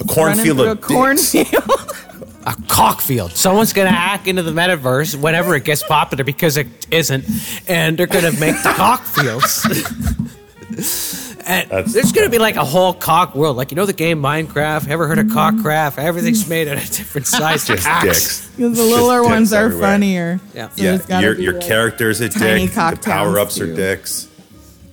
A 0.00 0.04
cornfield 0.04 0.58
Running 0.58 0.72
of 0.72 0.78
a 0.78 0.80
cornfield. 0.80 1.70
A 2.44 2.56
cockfield. 2.66 3.30
Someone's 3.36 3.72
gonna 3.72 3.92
hack 3.92 4.26
into 4.26 4.42
the 4.42 4.50
metaverse 4.50 5.14
whenever 5.14 5.54
it 5.54 5.62
gets 5.62 5.84
popular 5.84 6.24
because 6.24 6.56
it 6.56 6.66
isn't, 6.90 7.24
and 7.68 7.96
they're 7.96 8.08
gonna 8.08 8.32
make 8.32 8.60
the 8.64 8.72
cockfields. 8.74 9.62
and 11.46 11.86
there's 11.88 12.12
gonna 12.12 12.28
be 12.28 12.38
like 12.38 12.56
a 12.56 12.64
whole 12.64 12.92
cock 12.94 13.34
world, 13.34 13.56
like 13.56 13.70
you 13.70 13.76
know 13.76 13.86
the 13.86 13.92
game 13.92 14.20
Minecraft. 14.22 14.88
Ever 14.88 15.06
heard 15.08 15.18
of 15.18 15.26
cockcraft? 15.26 15.98
Everything's 15.98 16.48
made 16.48 16.68
out 16.68 16.76
of 16.78 16.84
different 16.90 17.26
sized 17.26 17.66
Just 17.68 17.86
cocks. 17.86 18.04
dicks. 18.06 18.50
Because 18.56 18.76
the 18.76 18.84
littler 18.84 19.20
Just 19.20 19.30
ones 19.30 19.52
are 19.52 19.64
everywhere. 19.66 19.88
funnier. 19.88 20.40
Yeah. 20.54 20.68
So 20.70 20.82
yeah, 21.08 21.20
your 21.20 21.38
your 21.38 21.52
like, 21.54 21.62
character's 21.66 22.20
a 22.20 22.28
tiny 22.28 22.62
dick. 22.62 22.70
The 22.70 22.74
cock 22.74 23.02
power 23.02 23.38
ups 23.38 23.60
are 23.60 23.74
dicks. 23.74 24.28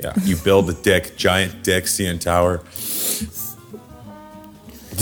Yeah, 0.02 0.14
you 0.24 0.38
build 0.38 0.70
a 0.70 0.74
dick, 0.74 1.18
giant 1.18 1.64
dick, 1.64 1.84
CN 1.86 2.20
Tower. 2.22 2.62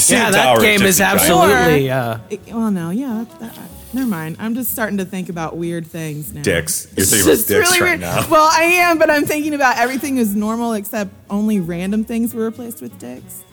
Yeah, 0.10 0.30
that 0.32 0.44
Tower 0.44 0.60
game 0.62 0.80
just 0.80 0.90
is 0.90 1.02
absolutely. 1.02 1.90
Uh, 1.90 2.20
It- 2.30 2.42
well, 2.48 2.72
no, 2.72 2.90
yeah. 2.92 3.26
That, 3.40 3.40
that, 3.40 3.58
never 3.94 4.08
mind. 4.08 4.38
I'm 4.40 4.54
just 4.56 4.72
starting 4.72 4.98
to 4.98 5.06
think 5.06 5.30
about 5.30 5.58
weird 5.58 5.86
things 5.88 6.34
now. 6.34 6.42
dicks. 6.42 6.88
You're 6.96 7.06
thinking 7.06 7.28
about 7.34 7.38
dicks 7.48 7.50
really 7.50 7.82
right 7.82 7.82
weird. 7.82 8.00
now. 8.02 8.28
Well, 8.30 8.50
I 8.52 8.64
am, 8.64 8.98
but 9.00 9.10
I'm 9.10 9.26
thinking 9.26 9.54
about 9.54 9.78
everything 9.78 10.18
is 10.18 10.36
normal 10.36 10.74
except 10.74 11.12
only 11.30 11.60
random 11.60 12.04
things 12.04 12.34
were 12.34 12.46
replaced 12.46 12.82
with 12.82 12.98
dicks. 13.00 13.44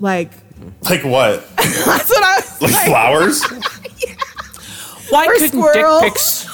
Like 0.00 0.32
Like 0.82 1.02
what? 1.04 1.46
that's 1.56 2.10
what 2.10 2.22
I 2.22 2.36
was 2.36 2.62
Like 2.62 2.72
like. 2.72 2.86
flowers? 2.86 3.44
why 5.10 5.26
Or 5.26 5.32
couldn't 5.34 5.48
squirrels. 5.48 6.02
dick 6.02 6.12
pics? 6.12 6.48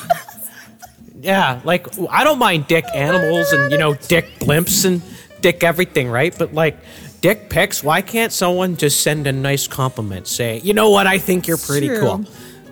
Yeah, 1.23 1.61
like 1.64 1.87
I 2.11 2.25
don't 2.25 2.38
mind 2.38 2.66
dick 2.66 2.85
animals 2.94 3.53
and 3.53 3.70
you 3.70 3.79
know 3.79 3.94
dick 3.94 4.27
blimps 4.38 4.85
and 4.85 5.03
dick 5.40 5.62
everything, 5.62 6.09
right? 6.09 6.35
But 6.37 6.55
like 6.55 6.79
dick 7.20 7.51
pics, 7.51 7.83
why 7.85 8.01
can't 8.03 8.33
someone 8.33 8.77
just 8.77 9.03
send 9.03 9.27
a 9.27 9.33
nice 9.33 9.66
compliment? 9.66 10.27
Say, 10.27 10.61
you 10.61 10.73
know 10.75 10.88
what, 10.90 11.07
I 11.07 11.18
think 11.18 11.46
you're 11.46 11.59
pretty 11.59 11.88
True. 11.88 12.01
cool, 12.01 12.25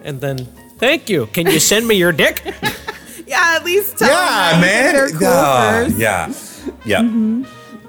and 0.05 0.21
then 0.21 0.39
thank 0.79 1.09
you. 1.09 1.27
Can 1.27 1.47
you 1.47 1.59
send 1.61 1.87
me 1.87 1.95
your 1.97 2.13
dick? 2.13 2.43
Yeah, 3.27 3.57
at 3.57 3.63
least 3.65 3.99
tell 3.99 4.09
Yeah, 4.09 4.53
them 4.53 4.61
man. 4.63 4.95
They're 4.95 5.11
cool 5.11 5.21
yeah, 5.21 5.85
first. 5.85 5.99
yeah, 5.99 6.33
yeah, 6.87 7.03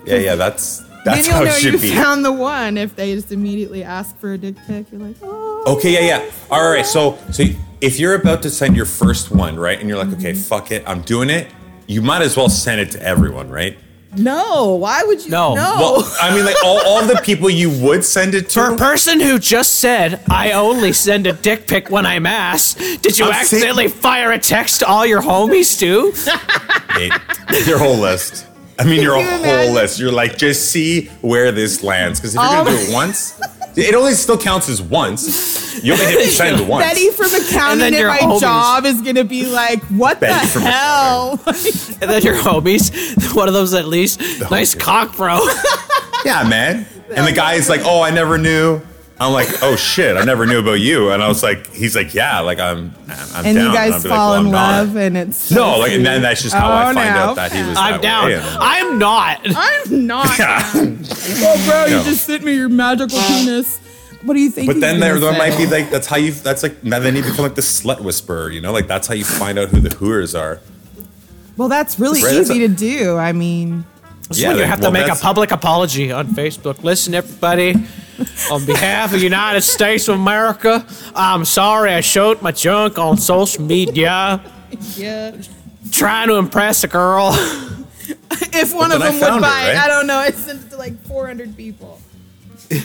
yeah, 0.06 0.16
yeah. 0.18 0.36
That's 0.36 0.84
that's 1.06 1.06
then 1.06 1.26
you'll 1.26 1.34
how 1.36 1.44
know 1.46 1.56
it 1.56 1.64
you 1.64 1.80
be. 1.80 1.96
found 1.96 2.26
the 2.26 2.34
one 2.34 2.78
if 2.78 2.94
they 2.98 3.14
just 3.16 3.32
immediately 3.32 3.82
ask 3.82 4.18
for 4.20 4.34
a 4.34 4.38
dick 4.38 4.56
pic. 4.68 4.92
You're 4.92 5.00
like, 5.00 5.16
oh. 5.24 5.64
Okay, 5.78 5.94
yeah, 5.94 6.18
yeah. 6.20 6.32
All 6.52 6.70
right, 6.70 6.86
so 6.86 7.18
so 7.32 7.46
if 7.80 8.02
you're 8.02 8.16
about 8.16 8.42
to 8.44 8.50
send 8.50 8.76
your 8.76 8.86
first 8.86 9.32
one, 9.32 9.56
right, 9.56 9.80
and 9.80 9.88
you're 9.88 9.98
like, 9.98 10.12
okay, 10.18 10.34
Mm-hmm. 10.34 10.42
fuck 10.42 10.72
it, 10.72 10.84
I'm 10.86 11.04
doing 11.04 11.30
it. 11.30 11.48
You 11.88 12.02
might 12.02 12.22
as 12.22 12.36
well 12.36 12.50
send 12.50 12.82
it 12.82 12.92
to 12.92 13.02
everyone, 13.02 13.50
right? 13.50 13.78
No, 14.18 14.74
why 14.76 15.04
would 15.04 15.24
you? 15.24 15.30
No. 15.30 15.54
no. 15.54 15.76
Well, 15.78 16.18
I 16.22 16.34
mean, 16.36 16.44
like 16.46 16.56
all, 16.64 16.80
all 16.86 17.06
the 17.06 17.22
people 17.24 17.50
you 17.50 17.70
would 17.70 18.04
send 18.04 18.34
it 18.34 18.50
to. 18.50 18.60
For 18.60 18.74
a 18.74 18.78
person 18.78 19.20
who 19.20 19.38
just 19.38 19.76
said, 19.76 20.20
I 20.30 20.54
only 20.54 20.94
send 20.94 21.28
a 21.28 21.34
dick 21.34 21.68
pic 21.68 21.90
when 21.92 22.06
I'm 22.08 22.26
ass, 22.26 22.74
did 22.74 23.20
you 23.20 23.26
I'm 23.26 23.32
saying- 23.34 23.42
accidentally 23.42 23.88
fire 23.88 24.32
a 24.32 24.40
text 24.40 24.80
to 24.80 24.88
all 24.88 25.06
your 25.06 25.22
homies 25.22 25.78
too? 25.80 26.12
Nate, 26.98 27.68
your 27.68 27.78
whole 27.78 27.98
list. 27.98 28.48
I 28.80 28.84
mean, 28.86 29.02
your 29.02 29.18
you 29.18 29.24
whole 29.26 29.40
imagine? 29.40 29.74
list. 29.76 30.00
You're 30.00 30.12
like, 30.12 30.38
just 30.38 30.72
see 30.72 31.06
where 31.22 31.52
this 31.52 31.84
lands. 31.84 32.20
Because 32.20 32.34
if 32.34 32.42
you're 32.42 32.46
All 32.50 32.64
gonna 32.66 32.78
do 32.78 32.84
it 32.84 32.90
oh. 32.90 32.94
once, 32.94 33.40
it 33.76 33.94
only 33.94 34.14
still 34.14 34.38
counts 34.38 34.70
as 34.70 34.82
once. 34.82 35.59
You 35.84 35.94
only 35.94 36.06
hit 36.06 36.32
send 36.32 36.68
once. 36.68 36.86
Betty 36.86 37.10
from 37.10 37.34
And 37.34 37.44
accounting 37.44 37.80
then 37.80 37.94
at 37.94 38.00
your 38.00 38.10
my 38.10 38.18
homies. 38.20 38.40
job 38.42 38.86
is 38.86 39.02
gonna 39.02 39.24
be 39.24 39.46
like, 39.46 39.82
"What 39.86 40.20
Betty 40.20 40.46
the 40.46 40.52
from 40.52 40.62
hell?" 40.64 41.40
and 41.46 42.10
then 42.12 42.22
your 42.22 42.36
homies, 42.36 43.36
one 43.36 43.48
of 43.48 43.54
those 43.54 43.74
at 43.74 43.88
least, 43.88 44.22
nice 44.52 44.76
cock, 44.76 45.16
bro. 45.16 45.40
Yeah, 46.26 46.44
man. 46.44 46.86
And 47.16 47.26
the 47.26 47.32
guy 47.32 47.54
is 47.54 47.70
like, 47.70 47.82
"Oh, 47.86 48.02
I 48.02 48.10
never 48.12 48.38
knew." 48.38 48.82
I'm 49.22 49.32
like, 49.34 49.48
"Oh 49.64 49.76
shit, 49.78 50.18
I 50.18 50.24
never 50.26 50.46
knew 50.46 50.60
about 50.60 50.80
you." 50.82 51.12
And 51.12 51.24
I 51.24 51.28
was 51.30 51.42
like, 51.42 51.72
"He's 51.74 51.96
like, 51.96 52.14
yeah, 52.14 52.40
like 52.42 52.60
I'm, 52.60 52.94
I'm 53.34 53.46
and 53.46 53.56
down." 53.58 53.68
you 53.68 53.74
guys 53.74 53.94
I'll 53.94 54.04
be 54.04 54.10
like, 54.10 54.18
fall 54.18 54.30
"Well, 54.32 54.40
in 54.42 54.46
I'm 54.48 54.52
not." 54.52 54.78
love, 54.88 54.96
and 54.98 55.18
it's 55.18 55.50
No, 55.52 55.74
so 55.76 55.80
like, 55.80 55.92
and 55.94 56.06
then 56.06 56.22
that's 56.22 56.42
just 56.44 56.54
how 56.56 56.70
I 56.70 56.92
Oh, 56.92 56.94
find 56.94 57.16
no. 57.16 57.22
out 57.22 57.36
that 57.38 57.52
he 57.54 57.64
was. 57.64 57.78
I'm 57.78 57.94
that 57.94 58.02
down. 58.02 58.26
Way. 58.26 58.36
I'm 58.38 58.44
like, 58.44 58.60
I'm 58.84 59.00
not. 59.00 59.42
I'm 59.56 60.08
not. 60.08 60.40
Yeah. 60.40 60.72
Oh, 61.42 61.66
bro, 61.66 61.86
you 61.86 62.04
just 62.04 62.26
sent 62.26 62.44
me 62.44 62.54
your 62.56 62.70
magical 62.70 63.18
penis. 63.18 63.79
What 64.24 64.34
do 64.34 64.42
you 64.42 64.50
think? 64.50 64.68
But 64.68 64.76
he's 64.76 64.82
then 64.82 65.00
there, 65.00 65.18
there 65.20 65.32
might 65.38 65.58
be 65.58 65.66
like 65.66 65.90
that's 65.90 66.08
how 66.08 66.18
you. 66.18 66.32
That's 66.34 66.62
like 66.64 66.84
now 66.84 67.00
then 67.00 67.16
you 67.16 67.24
become 67.24 67.44
like 67.44 67.56
the 67.56 67.62
slut 67.62 68.02
whisperer. 68.02 68.50
You 68.50 68.60
know, 68.62 68.74
like 68.74 68.88
that's 68.88 69.08
how 69.08 69.14
you 69.14 69.24
find 69.24 69.58
out 69.58 69.70
who 69.70 69.80
the 69.80 69.90
hooers 69.96 70.36
are. 70.36 70.60
Well, 71.56 71.70
that's 71.70 72.00
really 72.00 72.22
Right, 72.22 72.34
that's 72.36 72.50
easy 72.50 72.64
a- 72.66 72.68
to 72.70 72.74
do. 72.74 73.18
I 73.18 73.32
mean, 73.34 73.86
This 74.28 74.38
is 74.38 74.44
Yeah, 74.44 74.50
when 74.50 74.58
you 74.60 74.64
have 74.66 74.80
well, 74.82 74.92
to 74.92 75.00
make 75.00 75.10
a 75.12 75.16
public 75.16 75.52
apology 75.52 76.12
on 76.12 76.28
Facebook. 76.28 76.84
Listen, 76.84 77.14
everybody, 77.16 77.76
on 78.52 78.66
behalf 78.66 79.14
of 79.14 79.20
the 79.20 79.24
United 79.26 79.62
States 79.62 80.08
of 80.08 80.16
America, 80.16 80.86
I'm 81.16 81.46
sorry 81.46 81.94
I 81.94 82.02
showed 82.02 82.42
my 82.42 82.52
junk 82.52 82.98
on 83.00 83.18
social 83.18 83.64
media, 83.64 84.42
yeah. 84.96 85.36
trying 85.92 86.28
to 86.30 86.36
impress 86.36 86.84
a 86.84 86.88
girl. 86.88 87.32
if 87.34 88.74
one 88.74 88.90
But 88.90 88.96
of 88.96 89.02
then 89.02 89.14
I 89.16 89.20
them 89.20 89.34
would 89.36 89.42
buy, 89.42 89.62
it, 89.64 89.68
right? 89.76 89.78
I 89.78 89.88
don't 89.88 90.08
know. 90.08 90.18
I 90.18 90.32
sent 90.32 90.62
it 90.66 90.70
to 90.72 90.78
like 90.78 90.98
400 91.08 91.56
people. 91.58 92.00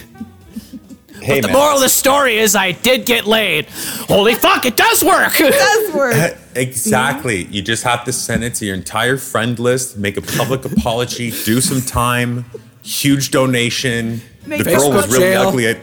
Hey, 1.25 1.41
but 1.41 1.47
the 1.49 1.53
man. 1.53 1.57
moral 1.57 1.77
of 1.77 1.81
the 1.83 1.89
story 1.89 2.37
is 2.39 2.55
I 2.55 2.73
did 2.73 3.07
get 3.07 3.25
laid. 3.27 3.67
Holy 4.09 4.35
fuck, 4.35 4.67
it 4.67 4.77
does 4.77 5.03
work! 5.03 5.41
It 5.41 5.53
does 5.53 5.95
work. 5.95 6.39
Exactly. 6.57 7.47
You 7.47 7.63
just 7.63 7.83
have 7.83 8.05
to 8.05 8.13
send 8.13 8.45
it 8.45 8.55
to 8.57 8.65
your 8.65 8.77
entire 8.77 9.17
friend 9.17 9.59
list, 9.59 9.97
make 9.99 10.17
a 10.17 10.21
public 10.23 10.65
apology, 10.73 11.33
do 11.45 11.61
some 11.61 11.81
time, 11.81 12.45
huge 12.85 13.33
donation. 13.33 14.21
Make 14.47 14.63
the 14.63 14.71
girl 14.77 14.91
was 14.93 15.09
really 15.09 15.31
jail. 15.33 15.49
ugly. 15.49 15.67
At, 15.67 15.79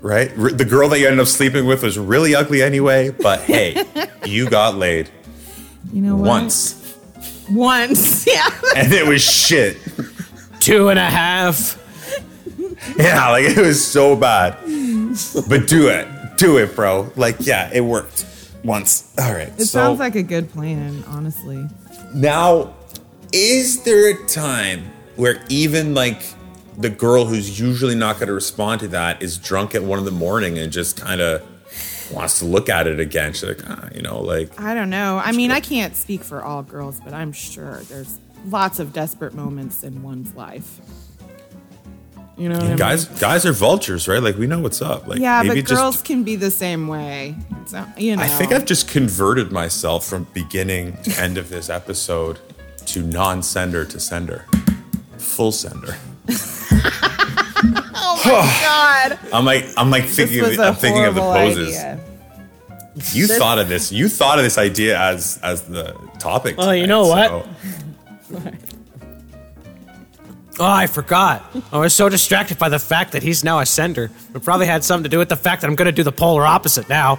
right? 0.00 0.36
R- 0.36 0.50
The 0.50 0.64
girl 0.64 0.88
that 0.88 0.98
you 0.98 1.06
ended 1.06 1.20
up 1.20 1.28
sleeping 1.28 1.64
with 1.64 1.84
was 1.84 1.96
really 1.96 2.34
ugly 2.34 2.60
anyway, 2.60 3.10
but 3.10 3.42
hey, 3.42 3.84
you 4.24 4.50
got 4.50 4.74
laid 4.74 5.10
You 5.92 6.02
know 6.02 6.16
what? 6.16 6.26
once. 6.26 6.96
Once, 7.48 8.26
yeah. 8.26 8.50
And 8.76 8.92
it 8.92 9.06
was 9.06 9.22
shit. 9.22 9.76
Two 10.58 10.88
and 10.88 10.98
a 10.98 11.08
half. 11.08 11.78
Yeah, 12.96 13.30
like 13.30 13.44
it 13.44 13.58
was 13.58 13.84
so 13.84 14.16
bad. 14.16 14.56
But 15.48 15.66
do 15.68 15.88
it. 15.88 16.08
Do 16.36 16.58
it, 16.58 16.74
bro. 16.74 17.10
Like, 17.16 17.36
yeah, 17.40 17.70
it 17.72 17.80
worked 17.80 18.24
once. 18.64 19.12
All 19.18 19.32
right. 19.32 19.48
It 19.48 19.58
so 19.58 19.64
sounds 19.64 19.98
like 19.98 20.14
a 20.14 20.22
good 20.22 20.50
plan, 20.50 21.02
honestly. 21.08 21.66
Now, 22.14 22.74
is 23.32 23.82
there 23.82 24.10
a 24.10 24.26
time 24.26 24.84
where 25.16 25.42
even 25.48 25.94
like 25.94 26.22
the 26.76 26.90
girl 26.90 27.24
who's 27.24 27.58
usually 27.58 27.94
not 27.96 28.16
going 28.16 28.28
to 28.28 28.32
respond 28.32 28.80
to 28.80 28.88
that 28.88 29.20
is 29.22 29.36
drunk 29.36 29.74
at 29.74 29.82
one 29.82 29.98
in 29.98 30.04
the 30.04 30.10
morning 30.10 30.58
and 30.58 30.72
just 30.72 30.96
kind 30.96 31.20
of 31.20 31.42
wants 32.12 32.38
to 32.38 32.44
look 32.44 32.68
at 32.68 32.86
it 32.86 33.00
again? 33.00 33.32
She's 33.32 33.44
like, 33.44 33.68
ah, 33.68 33.88
you 33.94 34.02
know, 34.02 34.20
like, 34.20 34.60
I 34.60 34.74
don't 34.74 34.90
know. 34.90 35.20
I 35.22 35.32
mean, 35.32 35.50
I 35.50 35.60
can't 35.60 35.96
speak 35.96 36.22
for 36.22 36.42
all 36.42 36.62
girls, 36.62 37.00
but 37.00 37.12
I'm 37.12 37.32
sure 37.32 37.80
there's 37.88 38.18
lots 38.46 38.78
of 38.78 38.92
desperate 38.92 39.34
moments 39.34 39.82
in 39.82 40.02
one's 40.02 40.34
life. 40.34 40.80
You 42.38 42.48
know, 42.48 42.54
what 42.54 42.64
I 42.64 42.68
mean? 42.68 42.76
guys, 42.76 43.04
guys 43.06 43.44
are 43.44 43.52
vultures, 43.52 44.06
right? 44.06 44.22
Like, 44.22 44.36
we 44.36 44.46
know 44.46 44.60
what's 44.60 44.80
up. 44.80 45.08
Like, 45.08 45.18
yeah, 45.18 45.40
but 45.42 45.48
maybe 45.48 45.62
girls 45.62 45.96
just. 45.96 46.04
can 46.04 46.22
be 46.22 46.36
the 46.36 46.52
same 46.52 46.86
way. 46.86 47.34
So 47.66 47.84
you 47.96 48.14
know, 48.14 48.22
I 48.22 48.28
think 48.28 48.52
I've 48.52 48.64
just 48.64 48.86
converted 48.88 49.50
myself 49.50 50.06
from 50.06 50.24
beginning 50.34 50.96
to 51.02 51.10
end 51.20 51.36
of 51.36 51.48
this 51.48 51.68
episode 51.68 52.38
to 52.86 53.02
non-sender 53.02 53.84
to 53.86 53.98
sender, 54.00 54.46
full 55.18 55.50
sender. 55.50 55.96
oh 56.30 58.22
my 58.24 58.30
god, 58.62 59.18
I'm 59.32 59.44
like, 59.44 59.66
I'm 59.76 59.90
like 59.90 60.04
thinking, 60.04 60.38
this 60.38 60.50
was 60.50 60.58
of, 60.58 60.64
a 60.64 60.68
I'm 60.68 60.74
thinking 60.76 61.04
of 61.06 61.14
the 61.16 61.20
poses. 61.20 61.76
idea. 61.76 62.00
You 63.12 63.26
This- 63.26 63.38
thought 63.38 63.58
of 63.58 63.68
this. 63.68 63.92
You 63.92 64.08
thought 64.08 64.38
of 64.38 64.44
this 64.44 64.58
idea 64.58 64.98
as 64.98 65.38
as 65.42 65.62
the 65.62 65.92
topic. 66.18 66.56
Well, 66.56 66.74
you 66.74 66.86
know 66.86 67.06
what? 67.06 67.28
so- 68.30 68.52
Oh, 70.60 70.64
I 70.64 70.86
forgot. 70.88 71.44
I 71.72 71.78
was 71.78 71.94
so 71.94 72.08
distracted 72.08 72.58
by 72.58 72.68
the 72.68 72.78
fact 72.80 73.12
that 73.12 73.22
he's 73.22 73.44
now 73.44 73.60
a 73.60 73.66
sender. 73.66 74.10
It 74.34 74.42
probably 74.42 74.66
had 74.66 74.82
something 74.84 75.04
to 75.04 75.08
do 75.08 75.18
with 75.18 75.28
the 75.28 75.36
fact 75.36 75.60
that 75.62 75.68
I'm 75.68 75.76
going 75.76 75.86
to 75.86 75.92
do 75.92 76.02
the 76.02 76.10
polar 76.12 76.44
opposite 76.44 76.88
now. 76.88 77.18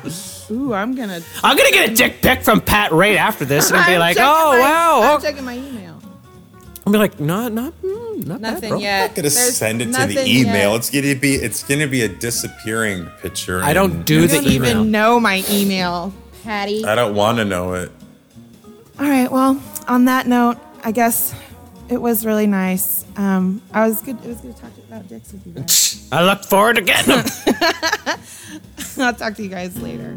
Ooh, 0.52 0.74
I'm 0.74 0.94
gonna. 0.96 1.22
I'm 1.44 1.56
going 1.56 1.70
to 1.72 1.74
get 1.74 1.90
a 1.92 1.96
dick 1.96 2.22
pic 2.22 2.44
from 2.44 2.60
Pat 2.60 2.92
right 2.92 3.16
after 3.16 3.46
this, 3.46 3.70
and 3.70 3.78
I'll 3.80 3.88
be 3.88 3.94
I'm 3.94 4.00
like, 4.00 4.18
checking 4.18 4.30
"Oh 4.30 4.52
my- 4.54 4.60
wow." 4.60 5.14
I'm 5.16 5.22
checking 5.22 5.46
my 5.46 5.56
email. 5.58 6.02
I'll 6.86 6.92
be 6.94 7.00
like, 7.00 7.20
"Not, 7.20 7.54
not, 7.54 7.74
mm, 7.82 8.26
not 8.26 8.42
bad, 8.42 8.54
Nothing 8.56 8.70
bro." 8.72 8.80
yet. 8.80 9.02
I'm 9.02 9.08
not 9.10 9.16
gonna 9.16 9.30
There's 9.30 9.56
send 9.58 9.82
it 9.82 9.86
to 9.86 9.92
the 9.92 9.98
nothing 10.00 10.28
email. 10.28 10.72
yet. 10.72 10.76
It's 10.78 10.90
gonna 10.90 11.16
be 11.16 11.36
it's 11.36 11.64
gonna 11.64 11.88
be 11.88 12.02
a 12.02 12.08
disappearing 12.08 13.06
picture. 13.22 13.62
I 13.62 13.74
don't 13.74 13.92
and 13.92 14.06
do 14.06 14.22
You 14.22 14.28
the 14.28 14.36
don't 14.36 14.44
email. 14.48 14.70
even 14.72 14.92
know 14.92 15.20
my 15.20 15.44
email, 15.50 16.14
Patty. 16.44 16.84
I 16.86 16.96
don't 16.96 17.16
want 17.16 17.38
to 17.38 17.46
know 17.46 17.74
it. 17.76 17.92
All 19.00 19.08
right. 19.08 19.32
Well, 19.32 19.62
on 19.88 20.06
that 20.06 20.26
note, 20.28 20.58
I 20.84 20.92
guess 20.92 21.34
it 21.90 22.02
was 22.02 22.26
really 22.26 22.48
nice. 22.48 23.06
Um, 23.18 23.62
I 23.74 23.88
was 23.88 24.02
good. 24.02 24.24
It 24.24 24.28
was 24.28 24.42
good 24.42 24.56
to 24.56 24.62
talk 24.62 24.72
about 24.88 25.08
dicks 25.08 25.32
with 25.34 25.46
you 25.46 25.54
guys. 25.54 26.08
I 26.12 26.24
look 26.24 26.44
forward 26.44 26.76
to 26.78 26.82
getting 26.82 27.16
them. 27.16 28.20
I'll 29.00 29.14
talk 29.14 29.36
to 29.36 29.44
you 29.44 29.50
guys 29.50 29.80
later. 29.82 30.16